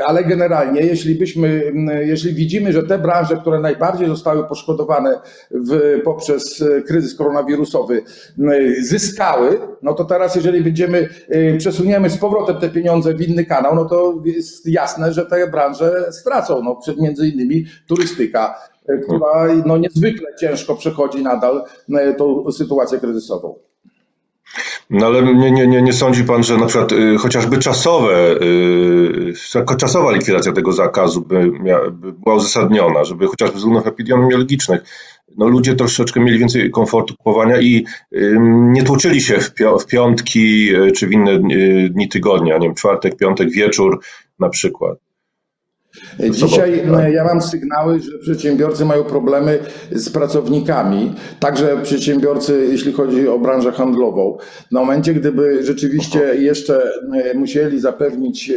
Ale 0.07 0.25
generalnie, 0.25 0.81
jeśli 0.81 1.15
byśmy, 1.15 1.73
jeśli 2.01 2.35
widzimy, 2.35 2.73
że 2.73 2.83
te 2.83 2.99
branże, 2.99 3.37
które 3.37 3.61
najbardziej 3.61 4.09
zostały 4.09 4.49
poszkodowane 4.49 5.21
w, 5.51 6.01
poprzez 6.05 6.65
kryzys 6.87 7.15
koronawirusowy, 7.15 8.03
zyskały, 8.81 9.61
no 9.83 9.95
to 9.95 10.05
teraz, 10.05 10.37
jeżeli 10.37 10.61
będziemy, 10.61 11.09
y, 11.35 11.57
przesuniemy 11.59 12.11
z 12.11 12.19
powrotem 12.19 12.57
te 12.57 12.69
pieniądze 12.69 13.15
w 13.15 13.29
inny 13.29 13.45
kanał, 13.45 13.75
no 13.75 13.85
to 13.85 14.15
jest 14.25 14.67
jasne, 14.67 15.13
że 15.13 15.27
te 15.27 15.47
branże 15.47 16.13
stracą. 16.13 16.63
No, 16.63 16.81
między 16.99 17.29
innymi 17.29 17.65
turystyka 17.87 18.55
która 19.05 19.55
no, 19.67 19.77
niezwykle 19.77 20.27
ciężko 20.41 20.75
przechodzi 20.75 21.23
nadal 21.23 21.65
e, 21.95 22.15
tą 22.15 22.53
sytuację 22.53 22.99
kryzysową. 22.99 23.55
No 24.91 25.07
ale 25.07 25.35
nie, 25.35 25.51
nie, 25.51 25.67
nie, 25.67 25.83
nie 25.83 25.93
sądzi 25.93 26.25
pan, 26.25 26.43
że 26.43 26.57
na 26.57 26.67
przykład 26.67 26.93
y, 26.93 27.17
chociażby 27.19 27.59
czasowe, 27.59 28.43
y, 28.43 29.77
czasowa 29.79 30.13
likwidacja 30.13 30.53
tego 30.53 30.73
zakazu 30.73 31.21
by, 31.21 31.51
mia, 31.51 31.91
by 31.91 32.13
była 32.13 32.35
uzasadniona, 32.35 33.05
żeby 33.05 33.27
chociażby 33.27 33.57
z 33.57 33.59
względów 33.59 33.87
epidemiologicznych 33.87 34.83
no 35.37 35.49
ludzie 35.49 35.75
troszeczkę 35.75 36.21
mieli 36.21 36.39
więcej 36.39 36.71
komfortu 36.71 37.17
kupowania 37.17 37.61
i 37.61 37.85
y, 38.13 38.37
nie 38.41 38.83
tłoczyli 38.83 39.21
się 39.21 39.39
w, 39.41 39.53
w 39.81 39.87
piątki 39.87 40.75
y, 40.75 40.93
czy 40.93 41.07
w 41.07 41.13
inne 41.13 41.33
y, 41.33 41.91
dni 41.91 42.09
tygodnia, 42.09 42.59
nie 42.59 42.67
wiem, 42.67 42.75
czwartek, 42.75 43.17
piątek, 43.17 43.51
wieczór 43.51 44.01
na 44.39 44.49
przykład. 44.49 44.99
Dzisiaj 46.31 46.83
tak. 46.93 47.13
ja 47.13 47.25
mam 47.25 47.43
sygnały, 47.43 48.01
że 48.01 48.19
przedsiębiorcy 48.19 48.85
mają 48.85 49.05
problemy 49.05 49.59
z 49.93 50.11
pracownikami, 50.11 51.15
także 51.41 51.77
przedsiębiorcy, 51.83 52.67
jeśli 52.71 52.93
chodzi 52.93 53.29
o 53.29 53.39
branżę 53.39 53.73
handlową. 53.73 54.39
W 54.69 54.73
momencie, 54.73 55.15
gdyby 55.15 55.65
rzeczywiście 55.65 56.35
jeszcze 56.35 56.83
musieli 57.35 57.81
zapewnić 57.81 58.51
e, 58.51 58.55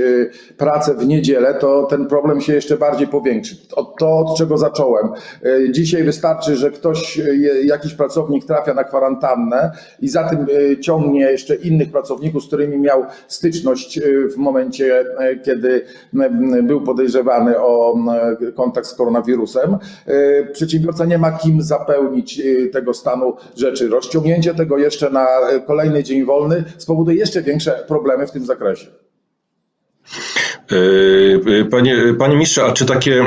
pracę 0.57 0.93
w 0.93 1.07
niedzielę, 1.07 1.53
to 1.53 1.83
ten 1.83 2.05
problem 2.05 2.41
się 2.41 2.53
jeszcze 2.53 2.77
bardziej 2.77 3.07
powiększy. 3.07 3.55
To, 3.99 4.17
od 4.17 4.37
czego 4.37 4.57
zacząłem. 4.57 5.07
E, 5.43 5.71
dzisiaj 5.71 6.03
wystarczy, 6.03 6.55
że 6.55 6.71
ktoś, 6.71 7.19
e, 7.19 7.35
jakiś 7.63 7.93
pracownik 7.93 8.45
trafia 8.45 8.73
na 8.73 8.83
kwarantannę 8.83 9.71
i 10.01 10.09
za 10.09 10.29
tym 10.29 10.45
ciągnie 10.81 11.21
jeszcze 11.21 11.55
innych 11.55 11.91
pracowników, 11.91 12.43
z 12.43 12.47
którymi 12.47 12.77
miał 12.77 13.05
styczność 13.27 13.99
w 14.33 14.37
momencie, 14.37 15.05
kiedy 15.43 15.85
był 16.63 16.81
podejrzewany 16.81 17.30
o 17.57 17.95
kontakt 18.55 18.87
z 18.87 18.93
koronawirusem. 18.93 19.77
E, 20.05 20.45
przedsiębiorca 20.45 21.05
nie 21.05 21.17
ma 21.17 21.31
kim 21.31 21.61
zapełnić 21.61 22.39
e, 22.39 22.67
tego 22.67 22.93
stanu 22.93 23.35
rzeczy. 23.57 23.89
Rozciągnięcie 23.89 24.53
tego 24.53 24.77
jeszcze 24.77 25.09
na 25.09 25.27
e, 25.27 25.59
kolejny 25.59 26.03
dzień 26.03 26.25
wolny 26.25 26.63
spowoduje 26.77 27.17
jeszcze 27.17 27.41
większe 27.41 27.83
problemy 27.87 28.27
w 28.27 28.31
tym 28.31 28.45
zakresie. 28.45 28.87
Panie, 31.71 31.97
panie 32.19 32.45
a 32.65 32.71
czy 32.71 32.85
takie 32.85 33.25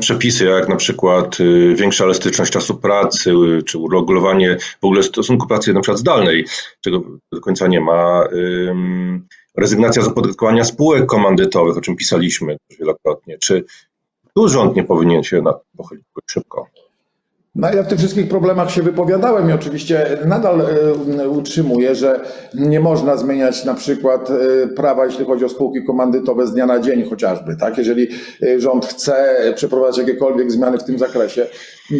przepisy, 0.00 0.44
jak 0.44 0.68
na 0.68 0.76
przykład 0.76 1.36
większa 1.74 2.04
elastyczność 2.04 2.52
czasu 2.52 2.74
pracy, 2.74 3.32
czy 3.66 3.78
uregulowanie 3.78 4.56
w 4.80 4.84
ogóle 4.84 5.02
stosunku 5.02 5.46
pracy 5.46 5.72
na 5.72 5.80
przykład 5.80 5.98
zdalnej, 5.98 6.44
czego 6.80 7.02
do 7.32 7.40
końca 7.40 7.66
nie 7.66 7.80
ma, 7.80 8.28
rezygnacja 9.58 10.02
z 10.02 10.08
opodatkowania 10.08 10.64
spółek 10.64 11.06
komandytowych, 11.06 11.76
o 11.76 11.80
czym 11.80 11.96
pisaliśmy 11.96 12.56
wielokrotnie. 12.78 13.38
Czy 13.38 13.64
tu 14.34 14.48
rząd 14.48 14.76
nie 14.76 14.84
powinien 14.84 15.22
się 15.22 15.42
na 15.42 15.52
to 15.52 15.62
pochylić 15.76 16.04
szybko? 16.30 16.66
No 17.58 17.72
ja 17.74 17.82
w 17.82 17.88
tych 17.88 17.98
wszystkich 17.98 18.28
problemach 18.28 18.70
się 18.70 18.82
wypowiadałem 18.82 19.50
i 19.50 19.52
oczywiście 19.52 20.18
nadal 20.24 20.60
e, 20.60 21.28
utrzymuję, 21.28 21.94
że 21.94 22.20
nie 22.54 22.80
można 22.80 23.16
zmieniać 23.16 23.64
na 23.64 23.74
przykład 23.74 24.30
e, 24.30 24.68
prawa, 24.68 25.06
jeśli 25.06 25.24
chodzi 25.24 25.44
o 25.44 25.48
spółki 25.48 25.84
komandytowe 25.84 26.46
z 26.46 26.52
dnia 26.52 26.66
na 26.66 26.80
dzień 26.80 27.08
chociażby. 27.10 27.56
Tak? 27.56 27.78
Jeżeli 27.78 28.08
e, 28.42 28.60
rząd 28.60 28.86
chce 28.86 29.36
przeprowadzić 29.56 29.98
jakiekolwiek 29.98 30.52
zmiany 30.52 30.78
w 30.78 30.84
tym 30.84 30.98
zakresie, 30.98 31.46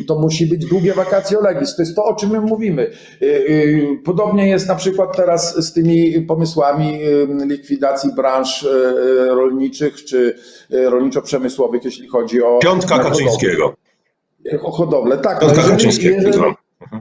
to 0.07 0.19
musi 0.19 0.47
być 0.47 0.67
długie 0.67 0.95
wakacje 0.95 1.39
legis. 1.41 1.77
To 1.77 1.83
jest 1.83 1.97
to, 1.97 2.05
o 2.05 2.15
czym 2.15 2.31
my 2.31 2.41
mówimy. 2.41 2.91
Podobnie 4.05 4.49
jest 4.49 4.69
na 4.69 4.75
przykład 4.75 5.17
teraz 5.17 5.67
z 5.67 5.73
tymi 5.73 6.23
pomysłami 6.23 6.99
likwidacji 7.47 8.11
branż 8.17 8.67
rolniczych 9.29 10.05
czy 10.05 10.39
rolniczo-przemysłowych, 10.71 11.85
jeśli 11.85 12.09
chodzi 12.09 12.43
o... 12.43 12.59
Piątka 12.59 12.99
Kaczyńskiego 12.99 13.75
o 14.63 14.71
hodowlę. 14.71 15.19
Tak, 15.19 15.43
no 15.43 15.49
jeżeli, 15.49 16.05
jeżeli, 16.05 16.39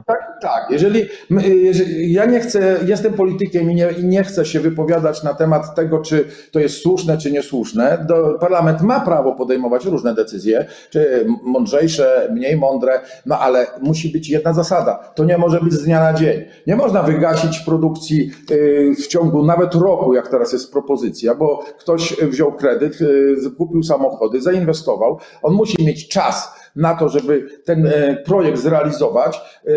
tak, 0.06 0.38
tak. 0.42 0.70
Jeżeli, 0.70 1.04
jeżeli, 1.46 2.12
ja 2.12 2.24
nie 2.24 2.40
chcę, 2.40 2.78
jestem 2.86 3.12
politykiem 3.12 3.70
i 3.70 3.74
nie, 3.74 3.90
i 3.98 4.04
nie 4.04 4.24
chcę 4.24 4.46
się 4.46 4.60
wypowiadać 4.60 5.22
na 5.22 5.34
temat 5.34 5.74
tego, 5.74 5.98
czy 5.98 6.24
to 6.52 6.60
jest 6.60 6.82
słuszne, 6.82 7.18
czy 7.18 7.32
niesłuszne. 7.32 8.04
Do, 8.08 8.38
parlament 8.40 8.82
ma 8.82 9.00
prawo 9.00 9.34
podejmować 9.34 9.84
różne 9.84 10.14
decyzje, 10.14 10.66
czy 10.90 11.26
mądrzejsze, 11.42 12.28
mniej 12.32 12.56
mądre, 12.56 13.00
no 13.26 13.38
ale 13.38 13.66
musi 13.80 14.08
być 14.08 14.28
jedna 14.28 14.52
zasada. 14.52 15.12
To 15.14 15.24
nie 15.24 15.38
może 15.38 15.60
być 15.60 15.72
z 15.72 15.84
dnia 15.84 16.00
na 16.00 16.14
dzień. 16.14 16.44
Nie 16.66 16.76
można 16.76 17.02
wygasić 17.02 17.58
produkcji 17.58 18.30
y, 18.50 18.94
w 18.98 19.06
ciągu 19.06 19.46
nawet 19.46 19.74
roku, 19.74 20.14
jak 20.14 20.28
teraz 20.28 20.52
jest 20.52 20.72
propozycja, 20.72 21.34
bo 21.34 21.64
ktoś 21.78 22.16
wziął 22.22 22.52
kredyt, 22.52 23.00
y, 23.00 23.50
kupił 23.58 23.82
samochody, 23.82 24.40
zainwestował. 24.40 25.18
On 25.42 25.54
musi 25.54 25.84
mieć 25.84 26.08
czas 26.08 26.58
na 26.76 26.94
to, 26.94 27.08
żeby 27.08 27.46
ten 27.64 27.86
e, 27.86 28.16
projekt 28.16 28.58
zrealizować, 28.58 29.40
e, 29.66 29.70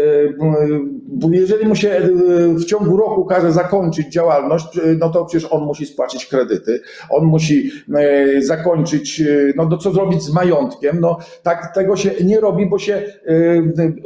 jeżeli 1.31 1.67
mu 1.67 1.75
się 1.75 1.89
e, 1.89 2.01
w 2.53 2.65
ciągu 2.65 2.97
roku 2.97 3.25
każe 3.25 3.51
zakończyć 3.51 4.07
działalność, 4.07 4.79
no 4.99 5.09
to 5.09 5.25
przecież 5.25 5.51
on 5.51 5.63
musi 5.63 5.85
spłacić 5.85 6.25
kredyty, 6.25 6.81
on 7.09 7.25
musi 7.25 7.71
zakończyć, 8.39 9.23
no 9.55 9.65
to 9.65 9.77
co 9.77 9.91
zrobić 9.91 10.23
z 10.23 10.33
majątkiem, 10.33 10.99
no 10.99 11.17
tak 11.43 11.75
tego 11.75 11.95
się 11.95 12.11
nie 12.23 12.39
robi, 12.39 12.65
bo 12.65 12.79
się 12.79 13.03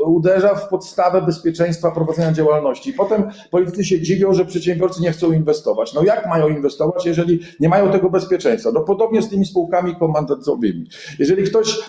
uderza 0.06 0.56
w 0.56 0.70
podstawę 0.70 1.22
bezpieczeństwa 1.22 1.92
prowadzenia 1.92 2.32
działalności. 2.32 2.94
Potem 2.94 3.24
politycy 3.52 3.84
się 3.84 4.02
dziwią, 4.02 4.34
że 4.34 4.46
przedsiębiorcy 4.46 5.02
nie 5.02 5.12
chcą 5.12 5.32
inwestować. 5.32 5.94
No 5.94 6.04
jak 6.04 6.28
mają 6.28 6.48
inwestować, 6.48 7.06
jeżeli 7.06 7.40
nie 7.60 7.70
mają 7.70 7.92
tego 7.92 8.10
bezpieczeństwa? 8.10 8.72
No 8.74 8.82
podobnie 8.82 9.22
z 9.22 9.30
tymi 9.30 9.46
spółkami 9.46 9.96
komandantowymi. 9.96 10.88
Jeżeli 11.20 11.44
ktoś 11.44 11.80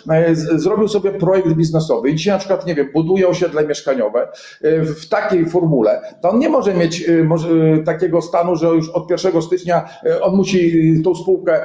zrobił 0.57 0.88
sobie 0.88 0.96
projekt 1.00 1.49
biznesowy 1.49 2.11
i 2.11 2.15
dzisiaj 2.15 2.33
na 2.33 2.38
przykład, 2.38 2.67
nie 2.67 2.75
wiem, 2.75 2.88
buduje 2.93 3.29
osiedle 3.29 3.67
mieszkaniowe 3.67 4.29
e, 4.62 4.83
w 4.83 5.09
takiej 5.09 5.47
formule, 5.47 6.00
to 6.23 6.31
on 6.31 6.38
nie 6.38 6.49
może 6.49 6.75
mieć 6.75 7.09
e, 7.09 7.25
może, 7.25 7.49
e, 7.49 7.79
takiego 7.79 8.23
stanu, 8.23 8.57
że 8.57 8.67
już 8.67 8.88
od 8.88 9.11
1 9.11 9.43
stycznia 9.43 9.88
on 10.23 10.37
musi 10.37 11.03
tą 11.05 11.15
spółkę 11.15 11.61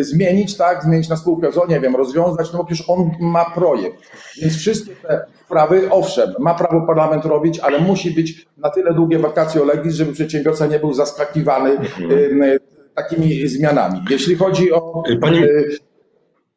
zmienić, 0.00 0.56
tak, 0.56 0.84
zmienić 0.84 1.08
na 1.08 1.16
spółkę 1.16 1.52
ZO, 1.52 1.66
nie 1.68 1.80
wiem, 1.80 1.96
rozwiązać, 1.96 2.52
no 2.52 2.58
bo 2.58 2.64
przecież 2.64 2.88
on 2.88 3.10
ma 3.20 3.44
projekt. 3.44 3.96
Więc 4.42 4.56
wszystkie 4.56 4.94
te 4.96 5.24
sprawy, 5.44 5.90
owszem, 5.90 6.34
ma 6.38 6.54
prawo 6.54 6.86
parlament 6.86 7.24
robić, 7.24 7.58
ale 7.58 7.78
musi 7.78 8.10
być 8.10 8.46
na 8.56 8.70
tyle 8.70 8.94
długie 8.94 9.18
wakacje 9.18 9.64
legis, 9.64 9.94
żeby 9.94 10.12
przedsiębiorca 10.12 10.66
nie 10.66 10.78
był 10.78 10.92
zaskakiwany 10.92 11.70
mhm. 11.70 12.58
takimi 12.94 13.48
zmianami. 13.48 14.00
Jeśli 14.10 14.36
chodzi 14.36 14.72
o... 14.72 15.02
Pani... 15.20 15.42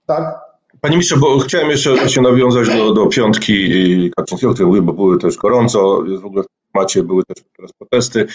Tak? 0.05 0.42
Panie 0.83 0.95
ministrze, 0.95 1.17
bo 1.17 1.39
chciałem 1.39 1.69
jeszcze 1.69 2.09
się 2.09 2.21
nawiązać 2.21 2.67
do, 2.67 2.93
do 2.93 3.07
piątki 3.07 4.11
Kaczyńskiego, 4.15 4.53
o 4.53 4.65
mówię, 4.65 4.81
bo 4.81 4.93
były 4.93 5.17
też 5.17 5.37
gorąco. 5.37 6.03
Jest 6.07 6.23
w 6.23 6.25
ogóle 6.25 6.43
temacie 6.73 7.03
były 7.03 7.23
też 7.23 7.43
teraz 7.57 7.71
protesty. 7.73 8.27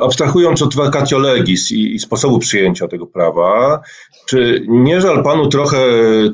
Abstrahując 0.00 0.62
od 0.62 0.74
vacatio 0.74 1.18
legis 1.18 1.72
i, 1.72 1.94
i 1.94 1.98
sposobu 1.98 2.38
przyjęcia 2.38 2.88
tego 2.88 3.06
prawa, 3.06 3.80
czy 4.26 4.66
nie 4.68 5.00
żal 5.00 5.24
panu 5.24 5.48
trochę 5.48 5.78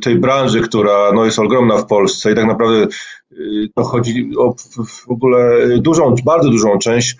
tej 0.02 0.18
branży, 0.18 0.60
która 0.60 1.12
no, 1.14 1.24
jest 1.24 1.38
ogromna 1.38 1.76
w 1.76 1.86
Polsce 1.86 2.32
i 2.32 2.34
tak 2.34 2.46
naprawdę 2.46 2.86
to 3.74 3.84
chodzi 3.84 4.30
o 4.38 4.54
w 5.06 5.10
ogóle 5.10 5.68
dużą, 5.78 6.14
bardzo 6.24 6.50
dużą 6.50 6.78
część 6.78 7.16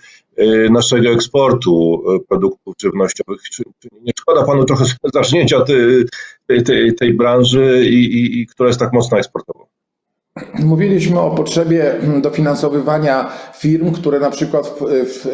naszego 0.71 1.09
eksportu 1.09 2.03
produktów 2.29 2.73
żywnościowych. 2.81 3.41
Czy, 3.41 3.63
nie 4.01 4.11
szkoda 4.19 4.45
panu 4.45 4.65
trochę 4.65 4.85
zacznięcia 5.13 5.61
tej, 6.47 6.63
tej, 6.63 6.95
tej 6.95 7.13
branży, 7.13 7.85
i, 7.89 8.41
i, 8.41 8.47
która 8.47 8.69
jest 8.69 8.79
tak 8.79 8.93
mocno 8.93 9.17
eksportowa? 9.17 9.54
Mówiliśmy 10.63 11.19
o 11.19 11.31
potrzebie 11.31 11.93
mm, 11.93 12.21
dofinansowywania 12.21 13.29
firm, 13.57 13.91
które 13.91 14.19
na 14.19 14.29
przykład 14.29 14.67
w, 14.67 14.79
w, 14.79 15.27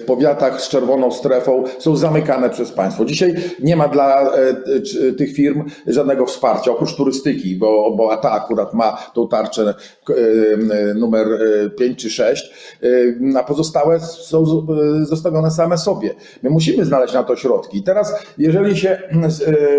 w, 0.00 0.04
powiatach 0.06 0.60
z 0.60 0.68
czerwoną 0.68 1.10
strefą 1.10 1.64
są 1.78 1.96
zamykane 1.96 2.50
przez 2.50 2.72
państwo. 2.72 3.04
Dzisiaj 3.04 3.34
nie 3.62 3.76
ma 3.76 3.88
dla 3.88 4.32
e, 4.32 5.12
tych 5.12 5.32
firm 5.32 5.64
żadnego 5.86 6.26
wsparcia, 6.26 6.70
oprócz 6.70 6.96
turystyki, 6.96 7.56
bo, 7.56 7.94
bo 7.96 8.16
ta 8.16 8.32
akurat 8.32 8.74
ma 8.74 8.98
tą 9.14 9.28
tarczę 9.28 9.74
e, 10.08 10.94
numer 10.94 11.26
5 11.78 11.92
e, 11.92 11.96
czy 11.96 12.10
6, 12.10 12.50
a 13.38 13.42
pozostałe 13.42 14.00
są 14.00 14.66
zostawione 15.02 15.50
same 15.50 15.78
sobie. 15.78 16.14
My 16.42 16.50
musimy 16.50 16.84
znaleźć 16.84 17.14
na 17.14 17.22
to 17.22 17.36
środki. 17.36 17.78
I 17.78 17.82
teraz, 17.82 18.14
jeżeli 18.38 18.76
się 18.76 18.98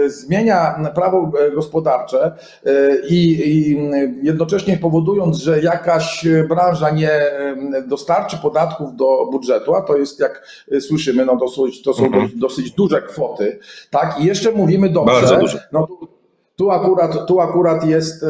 zmienia 0.08 0.92
prawo 0.96 1.32
gospodarcze 1.56 2.32
i, 3.10 3.32
i 3.46 3.78
jednocześnie 4.24 4.78
powodując, 4.88 5.38
że 5.38 5.62
jakaś 5.62 6.26
e, 6.26 6.44
branża 6.44 6.90
nie 6.90 7.22
dostarczy 7.88 8.38
podatków 8.38 8.96
do 8.96 9.28
budżetu, 9.32 9.76
a 9.76 9.82
to 9.82 9.98
jest 9.98 10.20
jak 10.20 10.48
e, 10.72 10.82
słyszymy, 10.82 11.26
no 11.26 11.38
to 11.38 11.48
są, 11.48 11.64
to 11.84 11.94
są 11.94 12.06
mhm. 12.06 12.32
dosyć 12.36 12.72
duże 12.72 13.02
kwoty, 13.02 13.60
tak? 13.90 14.20
I 14.20 14.26
jeszcze 14.26 14.52
mówimy 14.52 14.90
dobrze, 14.90 15.40
no 15.72 15.88
to 15.88 16.17
tu 16.58 16.72
akurat, 16.72 17.28
tu 17.28 17.40
akurat 17.40 17.86
jest 17.86 18.24
e, 18.24 18.28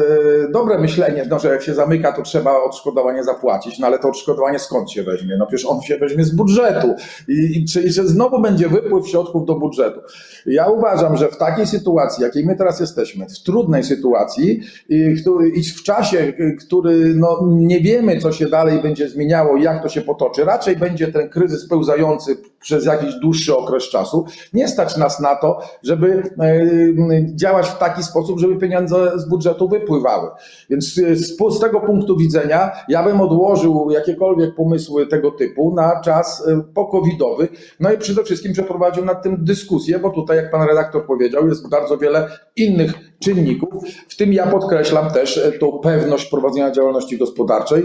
dobre 0.52 0.78
myślenie, 0.78 1.26
no, 1.30 1.38
że 1.38 1.48
jak 1.48 1.62
się 1.62 1.74
zamyka, 1.74 2.12
to 2.12 2.22
trzeba 2.22 2.62
odszkodowanie 2.62 3.24
zapłacić, 3.24 3.78
no 3.78 3.86
ale 3.86 3.98
to 3.98 4.08
odszkodowanie 4.08 4.58
skąd 4.58 4.90
się 4.90 5.02
weźmie? 5.02 5.36
No 5.36 5.46
przecież 5.46 5.66
on 5.66 5.80
się 5.80 5.98
weźmie 5.98 6.24
z 6.24 6.34
budżetu. 6.34 6.94
I, 7.28 7.58
i 7.58 7.64
czyli, 7.64 7.92
że 7.92 8.08
znowu 8.08 8.40
będzie 8.40 8.68
wypływ 8.68 9.08
środków 9.08 9.46
do 9.46 9.54
budżetu. 9.54 10.00
Ja 10.46 10.68
uważam, 10.68 11.16
że 11.16 11.28
w 11.28 11.36
takiej 11.36 11.66
sytuacji, 11.66 12.22
jakiej 12.22 12.46
my 12.46 12.56
teraz 12.56 12.80
jesteśmy, 12.80 13.26
w 13.26 13.42
trudnej 13.42 13.84
sytuacji 13.84 14.60
i, 14.88 15.16
i 15.54 15.64
w 15.64 15.82
czasie, 15.82 16.32
który 16.60 17.14
no, 17.14 17.40
nie 17.46 17.80
wiemy, 17.80 18.20
co 18.20 18.32
się 18.32 18.46
dalej 18.46 18.82
będzie 18.82 19.08
zmieniało, 19.08 19.56
jak 19.56 19.82
to 19.82 19.88
się 19.88 20.00
potoczy, 20.00 20.44
raczej 20.44 20.76
będzie 20.76 21.08
ten 21.08 21.28
kryzys 21.28 21.68
pełzający 21.68 22.36
przez 22.60 22.86
jakiś 22.86 23.14
dłuższy 23.14 23.56
okres 23.56 23.84
czasu, 23.84 24.24
nie 24.52 24.68
stać 24.68 24.96
nas 24.96 25.20
na 25.20 25.36
to, 25.36 25.60
żeby 25.82 26.22
e, 26.40 27.36
działać 27.36 27.66
w 27.66 27.78
taki 27.78 28.02
sposób, 28.02 28.38
żeby 28.38 28.56
pieniądze 28.56 29.18
z 29.18 29.28
budżetu 29.28 29.68
wypływały. 29.68 30.30
Więc 30.70 30.98
y, 30.98 31.16
z 31.16 31.60
tego 31.60 31.80
punktu 31.80 32.16
widzenia 32.16 32.70
ja 32.88 33.02
bym 33.02 33.20
odłożył 33.20 33.90
jakiekolwiek 33.90 34.54
pomysły 34.54 35.06
tego 35.06 35.30
typu 35.30 35.74
na 35.74 36.00
czas 36.00 36.46
y, 36.46 36.64
pokowidowy, 36.74 37.48
no 37.80 37.92
i 37.92 37.98
przede 37.98 38.24
wszystkim 38.24 38.52
przeprowadził 38.52 39.04
nad 39.04 39.22
tym 39.22 39.44
dyskusję, 39.44 39.98
bo 39.98 40.10
tutaj, 40.10 40.36
jak 40.36 40.50
pan 40.50 40.68
redaktor 40.68 41.06
powiedział, 41.06 41.48
jest 41.48 41.68
bardzo 41.68 41.98
wiele 41.98 42.28
innych 42.56 43.07
czynników, 43.20 43.84
w 44.08 44.16
tym 44.16 44.32
ja 44.32 44.46
podkreślam 44.46 45.10
też 45.10 45.38
e, 45.38 45.52
tą 45.52 45.78
pewność 45.78 46.30
prowadzenia 46.30 46.70
działalności 46.70 47.18
gospodarczej. 47.18 47.82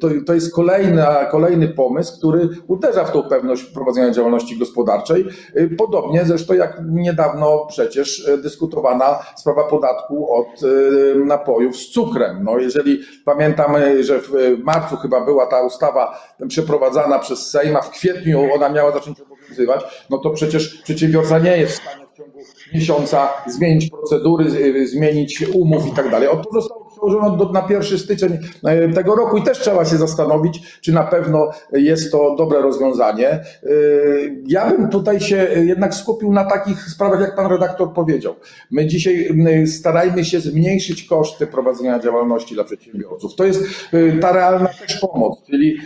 To, 0.00 0.08
to 0.26 0.34
jest 0.34 0.54
kolejna, 0.54 1.24
kolejny 1.24 1.68
pomysł, 1.68 2.18
który 2.18 2.48
uderza 2.66 3.04
w 3.04 3.12
tą 3.12 3.22
pewność 3.22 3.64
prowadzenia 3.64 4.10
działalności 4.10 4.58
gospodarczej. 4.58 5.24
Podobnie 5.78 6.24
zresztą 6.24 6.54
jak 6.54 6.80
niedawno 6.90 7.66
przecież 7.68 8.30
dyskutowana 8.42 9.18
sprawa 9.36 9.64
podatku 9.64 10.34
od 10.34 10.60
napojów 11.26 11.76
z 11.76 11.90
cukrem. 11.90 12.44
No 12.44 12.58
jeżeli 12.58 13.00
pamiętamy, 13.24 14.04
że 14.04 14.20
w 14.20 14.32
marcu 14.62 14.96
chyba 14.96 15.24
była 15.24 15.46
ta 15.46 15.62
ustawa 15.62 16.18
przeprowadzana 16.48 17.18
przez 17.18 17.50
Sejm, 17.50 17.76
a 17.76 17.80
w 17.80 17.90
kwietniu 17.90 18.54
ona 18.54 18.68
miała 18.68 18.92
zacząć 18.92 19.20
obowiązywać, 19.20 20.06
no 20.10 20.18
to 20.18 20.30
przecież 20.30 20.82
przedsiębiorca 20.82 21.38
nie 21.38 21.56
jest 21.56 21.72
w 21.72 21.82
stanie 21.82 22.01
miesiąca 22.74 23.28
zmienić 23.46 23.90
procedury, 23.90 24.50
zmienić 24.86 25.44
umów 25.54 25.86
i 25.86 25.90
tak 25.90 26.10
dalej. 26.10 26.28
Oto 26.28 26.50
zostało 26.52 26.81
przełożone 27.02 27.38
do, 27.38 27.52
na 27.52 27.66
1 27.70 27.98
styczeń 27.98 28.38
e, 28.64 28.88
tego 28.88 29.14
roku 29.14 29.36
i 29.36 29.42
też 29.42 29.58
trzeba 29.58 29.84
się 29.84 29.96
zastanowić, 29.96 30.80
czy 30.80 30.92
na 30.92 31.04
pewno 31.04 31.50
jest 31.72 32.12
to 32.12 32.36
dobre 32.36 32.62
rozwiązanie. 32.62 33.28
E, 33.28 33.42
ja 34.46 34.70
bym 34.70 34.88
tutaj 34.88 35.20
się 35.20 35.36
jednak 35.62 35.94
skupił 35.94 36.32
na 36.32 36.44
takich 36.44 36.82
sprawach, 36.82 37.20
jak 37.20 37.36
pan 37.36 37.46
redaktor 37.52 37.92
powiedział. 37.92 38.34
My 38.70 38.86
dzisiaj 38.86 39.28
starajmy 39.66 40.24
się 40.24 40.40
zmniejszyć 40.40 41.04
koszty 41.04 41.46
prowadzenia 41.46 41.98
działalności 41.98 42.54
dla 42.54 42.64
przedsiębiorców. 42.64 43.34
To 43.34 43.44
jest 43.44 43.62
e, 43.92 44.18
ta 44.18 44.32
realna 44.32 44.68
też 44.68 45.00
pomoc, 45.00 45.38
czyli 45.50 45.76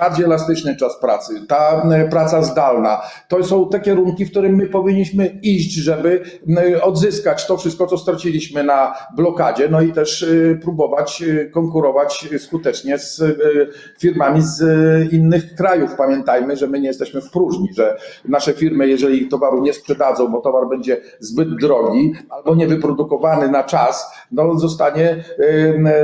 bardziej 0.00 0.24
elastyczny 0.24 0.76
czas 0.76 1.00
pracy, 1.00 1.34
ta 1.48 1.86
praca 2.10 2.42
zdalna. 2.42 3.00
To 3.28 3.44
są 3.44 3.68
te 3.68 3.80
kierunki, 3.80 4.24
w 4.24 4.30
którym 4.30 4.56
my 4.56 4.66
powinniśmy 4.66 5.38
iść, 5.42 5.74
żeby 5.74 6.22
odzyskać 6.82 7.46
to 7.46 7.56
wszystko, 7.56 7.86
co 7.86 7.98
straciliśmy 7.98 8.64
na 8.64 8.94
blokadzie, 9.16 9.68
no 9.68 9.80
i 9.80 9.92
też 9.92 10.26
próbować 10.62 11.22
y, 11.22 11.50
konkurować 11.50 12.28
skutecznie 12.38 12.98
z 12.98 13.20
y, 13.20 13.68
firmami 13.98 14.42
z 14.42 14.62
innych 15.12 15.54
krajów. 15.54 15.94
Pamiętajmy, 15.94 16.56
że 16.56 16.66
my 16.66 16.80
nie 16.80 16.88
jesteśmy 16.88 17.20
w 17.20 17.30
próżni, 17.30 17.68
że 17.74 17.96
nasze 18.24 18.52
firmy, 18.52 18.88
jeżeli 18.88 19.28
towaru 19.28 19.62
nie 19.62 19.72
sprzedadzą, 19.72 20.28
bo 20.28 20.40
towar 20.40 20.68
będzie 20.68 21.00
zbyt 21.20 21.56
drogi 21.60 22.12
albo 22.28 22.54
niewyprodukowany 22.54 23.48
na 23.48 23.64
czas, 23.64 24.12
no 24.32 24.58
zostanie, 24.58 25.24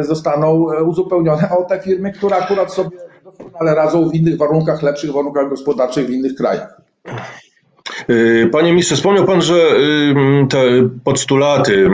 zostaną 0.01 0.67
uzupełnione 0.87 1.51
o 1.59 1.63
te 1.63 1.81
firmy, 1.81 2.13
które 2.13 2.37
akurat 2.37 2.73
sobie 2.73 2.99
doskonale 3.25 3.75
radzą 3.75 4.09
w 4.09 4.15
innych 4.15 4.39
warunkach, 4.39 4.83
lepszych 4.83 5.13
warunkach 5.13 5.49
gospodarczych 5.49 6.07
w 6.07 6.11
innych 6.11 6.35
krajach. 6.35 6.81
Y, 8.11 8.49
panie 8.53 8.71
ministrze, 8.71 8.97
wspomniał 8.97 9.25
Pan, 9.25 9.43
że 9.43 9.71
te 10.51 10.89
postulaty 11.05 11.91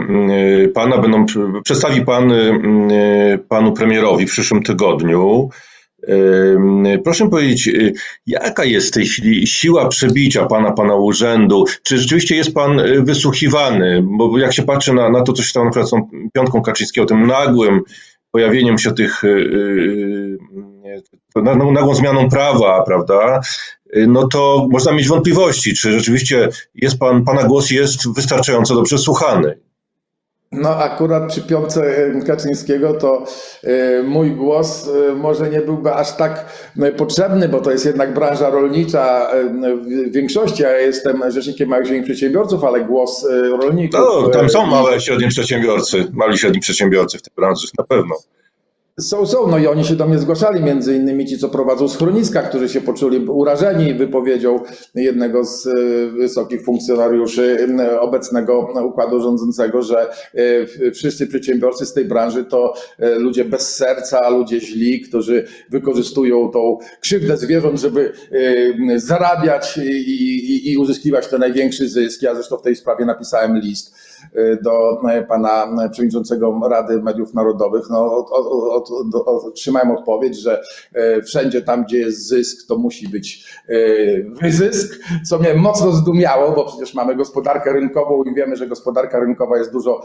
y, 0.64 0.68
Pana 0.74 0.98
będą, 0.98 1.26
przedstawi 1.64 2.04
Pan 2.04 2.32
y, 2.32 3.38
Panu 3.48 3.72
premierowi 3.72 4.26
w 4.26 4.30
przyszłym 4.30 4.62
tygodniu. 4.62 5.48
Proszę 7.04 7.30
powiedzieć, 7.30 7.70
jaka 8.26 8.64
jest 8.64 8.88
w 8.88 8.90
tej 8.90 9.06
chwili 9.06 9.46
siła 9.46 9.88
przebicia 9.88 10.46
Pana, 10.46 10.72
Pana 10.72 10.94
urzędu? 10.94 11.64
Czy 11.82 11.98
rzeczywiście 11.98 12.36
jest 12.36 12.54
Pan 12.54 12.80
wysłuchiwany? 13.04 14.02
Bo 14.02 14.38
jak 14.38 14.52
się 14.52 14.62
patrzy 14.62 14.92
na, 14.92 15.10
na 15.10 15.22
to, 15.22 15.32
co 15.32 15.42
się 15.42 15.48
stało 15.48 15.66
na 15.66 15.84
tą 15.84 16.08
piątką 16.34 16.62
Kaczyńskiego, 16.62 17.06
tym 17.06 17.26
nagłym 17.26 17.80
pojawieniem 18.30 18.78
się 18.78 18.92
tych, 18.92 19.22
nagłą 21.72 21.94
zmianą 21.94 22.28
prawa, 22.28 22.82
prawda? 22.86 23.40
No 23.94 24.28
to 24.28 24.68
można 24.70 24.92
mieć 24.92 25.08
wątpliwości, 25.08 25.74
czy 25.74 25.92
rzeczywiście 25.92 26.48
jest 26.74 26.98
pan, 26.98 27.24
pana 27.24 27.44
głos 27.44 27.70
jest 27.70 28.14
wystarczająco 28.14 28.74
dobrze 28.74 28.98
słuchany. 28.98 29.56
No 30.60 30.76
akurat 30.76 31.28
przy 31.28 31.42
piątce 31.42 32.12
Kaczyńskiego 32.26 32.94
to 32.94 33.24
e, 33.64 34.02
mój 34.02 34.30
głos 34.30 34.88
e, 35.10 35.14
może 35.14 35.50
nie 35.50 35.60
byłby 35.60 35.94
aż 35.94 36.16
tak 36.16 36.46
e, 36.82 36.92
potrzebny, 36.92 37.48
bo 37.48 37.60
to 37.60 37.70
jest 37.70 37.86
jednak 37.86 38.14
branża 38.14 38.50
rolnicza 38.50 39.30
w 39.82 40.12
większości. 40.12 40.62
Ja 40.62 40.78
jestem 40.78 41.30
rzecznikiem 41.30 41.68
małych 41.68 41.84
i 41.84 41.88
średnich 41.88 42.04
przedsiębiorców, 42.04 42.64
ale 42.64 42.84
głos 42.84 43.26
rolników... 43.60 44.00
No, 44.00 44.28
tam 44.28 44.48
są 44.48 44.66
małe 44.66 44.96
i 44.96 45.00
średnie 45.00 45.28
przedsiębiorcy, 45.28 46.06
mali 46.12 46.34
i 46.34 46.38
średni 46.38 46.60
przedsiębiorcy 46.60 47.18
w 47.18 47.22
tej 47.22 47.34
branży, 47.36 47.68
na 47.78 47.84
pewno. 47.84 48.14
Są, 49.00 49.26
są, 49.26 49.46
no 49.46 49.58
i 49.58 49.66
oni 49.66 49.84
się 49.84 49.96
do 49.96 50.06
mnie 50.06 50.18
zgłaszali, 50.18 50.62
między 50.62 50.96
innymi 50.96 51.26
ci, 51.26 51.38
co 51.38 51.48
prowadzą 51.48 51.88
schroniska, 51.88 52.42
którzy 52.42 52.68
się 52.68 52.80
poczuli 52.80 53.18
urażeni 53.18 53.94
wypowiedzią 53.94 54.60
jednego 54.94 55.44
z 55.44 55.66
e, 55.66 55.70
wysokich 56.06 56.62
funkcjonariuszy 56.64 57.68
obecnego 58.00 58.72
układu 58.84 59.20
rządzącego, 59.20 59.82
że 59.82 60.10
e, 60.84 60.90
wszyscy 60.90 61.26
przedsiębiorcy 61.26 61.86
z 61.86 61.92
tej 61.92 62.04
branży 62.04 62.44
to 62.44 62.74
ludzie 63.18 63.44
bez 63.44 63.74
serca, 63.74 64.28
ludzie 64.30 64.60
źli, 64.60 65.00
którzy 65.00 65.46
wykorzystują 65.70 66.50
tą 66.50 66.78
krzywdę 67.00 67.36
zwierząt, 67.36 67.80
żeby 67.80 68.12
zarabiać 68.96 69.78
i, 69.78 69.90
i, 69.90 70.72
i 70.72 70.78
uzyskiwać 70.78 71.26
ten 71.26 71.40
największy 71.40 71.88
zysk. 71.88 72.22
Ja 72.22 72.34
zresztą 72.34 72.56
w 72.56 72.62
tej 72.62 72.76
sprawie 72.76 73.04
napisałem 73.04 73.58
list 73.58 73.94
do 74.62 75.00
pana 75.28 75.66
przewodniczącego 75.92 76.60
Rady 76.70 77.02
Mediów 77.02 77.34
Narodowych, 77.34 77.84
no, 77.90 78.26
otrzymałem 79.24 79.90
odpowiedź, 79.90 80.40
że 80.40 80.62
wszędzie 81.26 81.62
tam, 81.62 81.84
gdzie 81.84 81.98
jest 81.98 82.28
zysk, 82.28 82.68
to 82.68 82.76
musi 82.76 83.08
być 83.08 83.54
wyzysk, 84.42 85.00
co 85.26 85.38
mnie 85.38 85.54
mocno 85.54 85.92
zdumiało, 85.92 86.52
bo 86.52 86.64
przecież 86.64 86.94
mamy 86.94 87.14
gospodarkę 87.14 87.72
rynkową 87.72 88.22
i 88.22 88.34
wiemy, 88.34 88.56
że 88.56 88.66
gospodarka 88.66 89.20
rynkowa 89.20 89.58
jest 89.58 89.72
dużo 89.72 90.02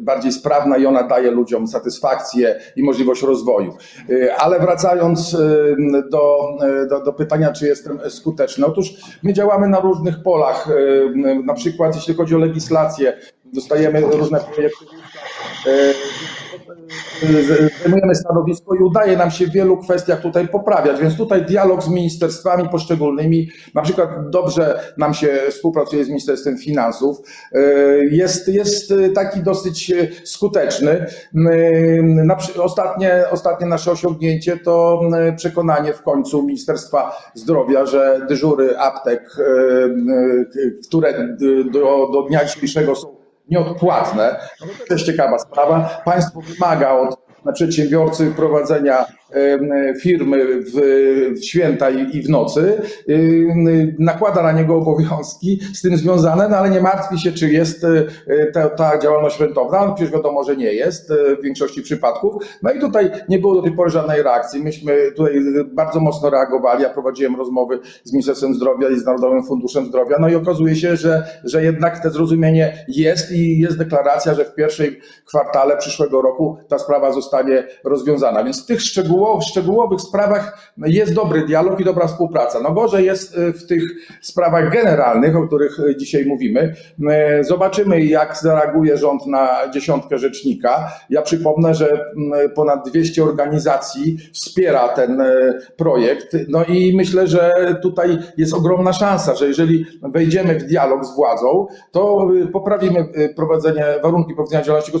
bardziej 0.00 0.32
sprawna 0.32 0.76
i 0.76 0.86
ona 0.86 1.02
daje 1.02 1.30
ludziom 1.30 1.68
satysfakcję 1.68 2.60
i 2.76 2.82
możliwość 2.82 3.22
rozwoju. 3.22 3.74
Ale 4.38 4.60
wracając 4.60 5.36
do, 6.10 6.38
do, 6.90 7.00
do 7.00 7.12
pytania, 7.12 7.52
czy 7.52 7.66
jestem 7.66 8.00
skuteczny. 8.08 8.66
Otóż 8.66 8.94
my 9.22 9.32
działamy 9.32 9.68
na 9.68 9.80
różnych 9.80 10.22
polach, 10.22 10.68
na 11.44 11.54
przykład 11.54 11.94
jeśli 11.94 12.14
chodzi 12.14 12.34
o 12.34 12.38
legislację, 12.38 13.17
dostajemy 13.52 14.00
różne 14.00 14.40
projekty 14.40 14.84
zajmujemy 17.82 18.14
stanowisko 18.14 18.74
i 18.74 18.78
udaje 18.78 19.16
nam 19.16 19.30
się 19.30 19.46
w 19.46 19.52
wielu 19.52 19.76
kwestiach 19.76 20.20
tutaj 20.20 20.48
poprawiać, 20.48 21.00
więc 21.00 21.16
tutaj 21.16 21.44
dialog 21.44 21.82
z 21.82 21.88
ministerstwami 21.88 22.68
poszczególnymi, 22.68 23.48
na 23.74 23.82
przykład 23.82 24.30
dobrze 24.30 24.80
nam 24.96 25.14
się 25.14 25.38
współpracuje 25.50 26.04
z 26.04 26.08
Ministerstwem 26.08 26.58
Finansów, 26.58 27.16
jest, 28.10 28.48
jest 28.48 28.94
taki 29.14 29.42
dosyć 29.42 29.92
skuteczny. 30.24 31.06
Ostatnie, 32.62 33.24
ostatnie 33.30 33.66
nasze 33.66 33.90
osiągnięcie 33.90 34.56
to 34.56 35.00
przekonanie 35.36 35.92
w 35.92 36.02
końcu 36.02 36.42
Ministerstwa 36.42 37.12
Zdrowia, 37.34 37.86
że 37.86 38.20
dyżury 38.28 38.78
aptek, 38.78 39.36
które 40.88 41.36
do, 41.72 42.08
do 42.12 42.22
dnia 42.28 42.44
dzisiejszego 42.44 42.94
są 42.94 43.17
nieodpłatne. 43.50 44.40
To 44.88 44.94
jest 44.94 45.06
ciekawa 45.06 45.38
sprawa. 45.38 46.02
Państwo 46.04 46.40
wymaga 46.40 46.92
od 46.92 47.18
przedsiębiorcy 47.54 48.32
prowadzenia 48.36 49.06
firmy 50.02 50.62
w, 50.62 51.44
święta 51.44 51.90
i, 51.90 52.22
w 52.22 52.28
nocy, 52.28 52.82
nakłada 53.98 54.42
na 54.42 54.52
niego 54.52 54.76
obowiązki 54.76 55.60
z 55.74 55.82
tym 55.82 55.96
związane, 55.96 56.48
no 56.48 56.56
ale 56.56 56.70
nie 56.70 56.80
martwi 56.80 57.18
się, 57.18 57.32
czy 57.32 57.52
jest 57.52 57.84
e, 57.84 58.06
ta, 58.52 58.68
ta 58.68 58.98
działalność 58.98 59.40
rentowna. 59.40 59.86
No 59.86 59.94
przecież 59.94 60.12
wiadomo, 60.12 60.44
że 60.44 60.56
nie 60.56 60.72
jest 60.72 61.10
e, 61.10 61.36
w 61.36 61.42
większości 61.42 61.82
przypadków. 61.82 62.34
No 62.62 62.72
i 62.72 62.80
tutaj 62.80 63.10
nie 63.28 63.38
było 63.38 63.54
do 63.54 63.62
tej 63.62 63.72
pory 63.72 63.90
żadnej 63.90 64.22
reakcji. 64.22 64.62
Myśmy 64.62 65.12
tutaj 65.16 65.40
bardzo 65.72 66.00
mocno 66.00 66.30
reagowali. 66.30 66.82
Ja 66.82 66.90
prowadziłem 66.90 67.36
rozmowy 67.36 67.80
z 68.04 68.12
Ministerstwem 68.12 68.54
Zdrowia 68.54 68.88
i 68.88 68.98
z 68.98 69.04
Narodowym 69.04 69.44
Funduszem 69.44 69.86
Zdrowia. 69.86 70.16
No 70.20 70.28
i 70.28 70.34
okazuje 70.34 70.76
się, 70.76 70.96
że, 70.96 71.26
że 71.44 71.64
jednak 71.64 72.02
te 72.02 72.10
zrozumienie 72.10 72.84
jest 72.88 73.32
i 73.32 73.58
jest 73.58 73.78
deklaracja, 73.78 74.34
że 74.34 74.44
w 74.44 74.54
pierwszej 74.54 75.00
kwartale 75.24 75.76
przyszłego 75.76 76.22
roku 76.22 76.56
ta 76.68 76.78
sprawa 76.78 77.12
zostanie 77.12 77.66
rozwiązana. 77.84 78.44
Więc 78.44 78.66
tych 78.66 78.80
szczegółów 78.80 79.17
w 79.40 79.44
szczegółowych 79.44 80.00
sprawach 80.00 80.72
jest 80.86 81.14
dobry 81.14 81.46
dialog 81.46 81.80
i 81.80 81.84
dobra 81.84 82.06
współpraca. 82.06 82.60
No 82.60 82.72
gorzej 82.72 83.06
jest 83.06 83.38
e, 83.38 83.52
w 83.52 83.66
tych 83.66 83.82
sprawach 84.20 84.72
generalnych, 84.72 85.36
o 85.36 85.46
których 85.46 85.80
e, 85.80 85.96
dzisiaj 85.96 86.26
mówimy. 86.26 86.74
E, 87.10 87.44
zobaczymy, 87.44 88.04
jak 88.04 88.36
zareaguje 88.36 88.96
rząd 88.96 89.26
na 89.26 89.70
dziesiątkę 89.74 90.18
rzecznika. 90.18 90.92
Ja 91.10 91.22
przypomnę, 91.22 91.74
że 91.74 92.04
ponad 92.54 92.88
200 92.88 93.22
organizacji 93.24 94.16
wspiera 94.32 94.88
ten 94.88 95.22
projekt. 95.76 96.36
No 96.48 96.64
i 96.64 96.96
myślę, 96.96 97.26
że 97.26 97.74
tutaj 97.82 98.18
jest 98.36 98.54
ogromna 98.54 98.92
szansa, 98.92 99.34
że 99.34 99.46
jeżeli 99.46 99.84
wejdziemy 100.02 100.58
w 100.58 100.64
dialog 100.64 101.04
z 101.04 101.14
władzą, 101.14 101.66
to 101.92 102.28
poprawimy 102.52 103.08
prowadzenie, 103.36 103.84
warunki 104.02 104.34
prowadzenia 104.34 104.62
działalności 104.62 104.92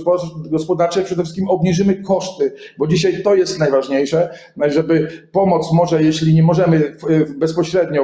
gospodarczej, 0.50 1.04
przede 1.04 1.22
wszystkim 1.22 1.48
obniżymy 1.48 2.02
koszty, 2.02 2.52
bo 2.78 2.86
dzisiaj 2.86 3.22
to 3.22 3.34
jest 3.34 3.58
najważniejsze 3.58 4.07
najważniejsze, 4.12 4.28
żeby 4.66 5.08
pomóc 5.32 5.72
może, 5.72 6.02
jeśli 6.02 6.34
nie 6.34 6.42
możemy 6.42 6.96
bezpośrednio 7.36 8.02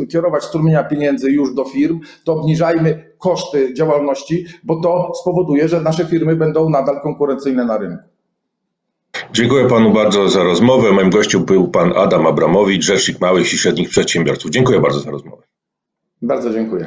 e, 0.00 0.06
kierować 0.06 0.44
strumienia 0.44 0.84
pieniędzy 0.84 1.30
już 1.30 1.54
do 1.54 1.64
firm, 1.64 2.00
to 2.24 2.32
obniżajmy 2.32 3.14
koszty 3.18 3.74
działalności, 3.74 4.46
bo 4.64 4.80
to 4.80 5.12
spowoduje, 5.20 5.68
że 5.68 5.80
nasze 5.80 6.04
firmy 6.04 6.36
będą 6.36 6.70
nadal 6.70 7.00
konkurencyjne 7.00 7.64
na 7.64 7.78
rynku. 7.78 8.02
Dziękuję 9.32 9.68
panu 9.68 9.92
bardzo 9.92 10.28
za 10.28 10.42
rozmowę. 10.42 10.92
Moim 10.92 11.10
gościem 11.10 11.44
był 11.44 11.68
pan 11.68 11.92
Adam 11.96 12.26
Abramowicz, 12.26 12.84
rzecznik 12.84 13.20
małych 13.20 13.52
i 13.52 13.58
średnich 13.58 13.88
przedsiębiorców. 13.88 14.50
Dziękuję 14.50 14.80
bardzo 14.80 15.00
za 15.00 15.10
rozmowę. 15.10 15.42
Bardzo 16.22 16.52
dziękuję. 16.52 16.86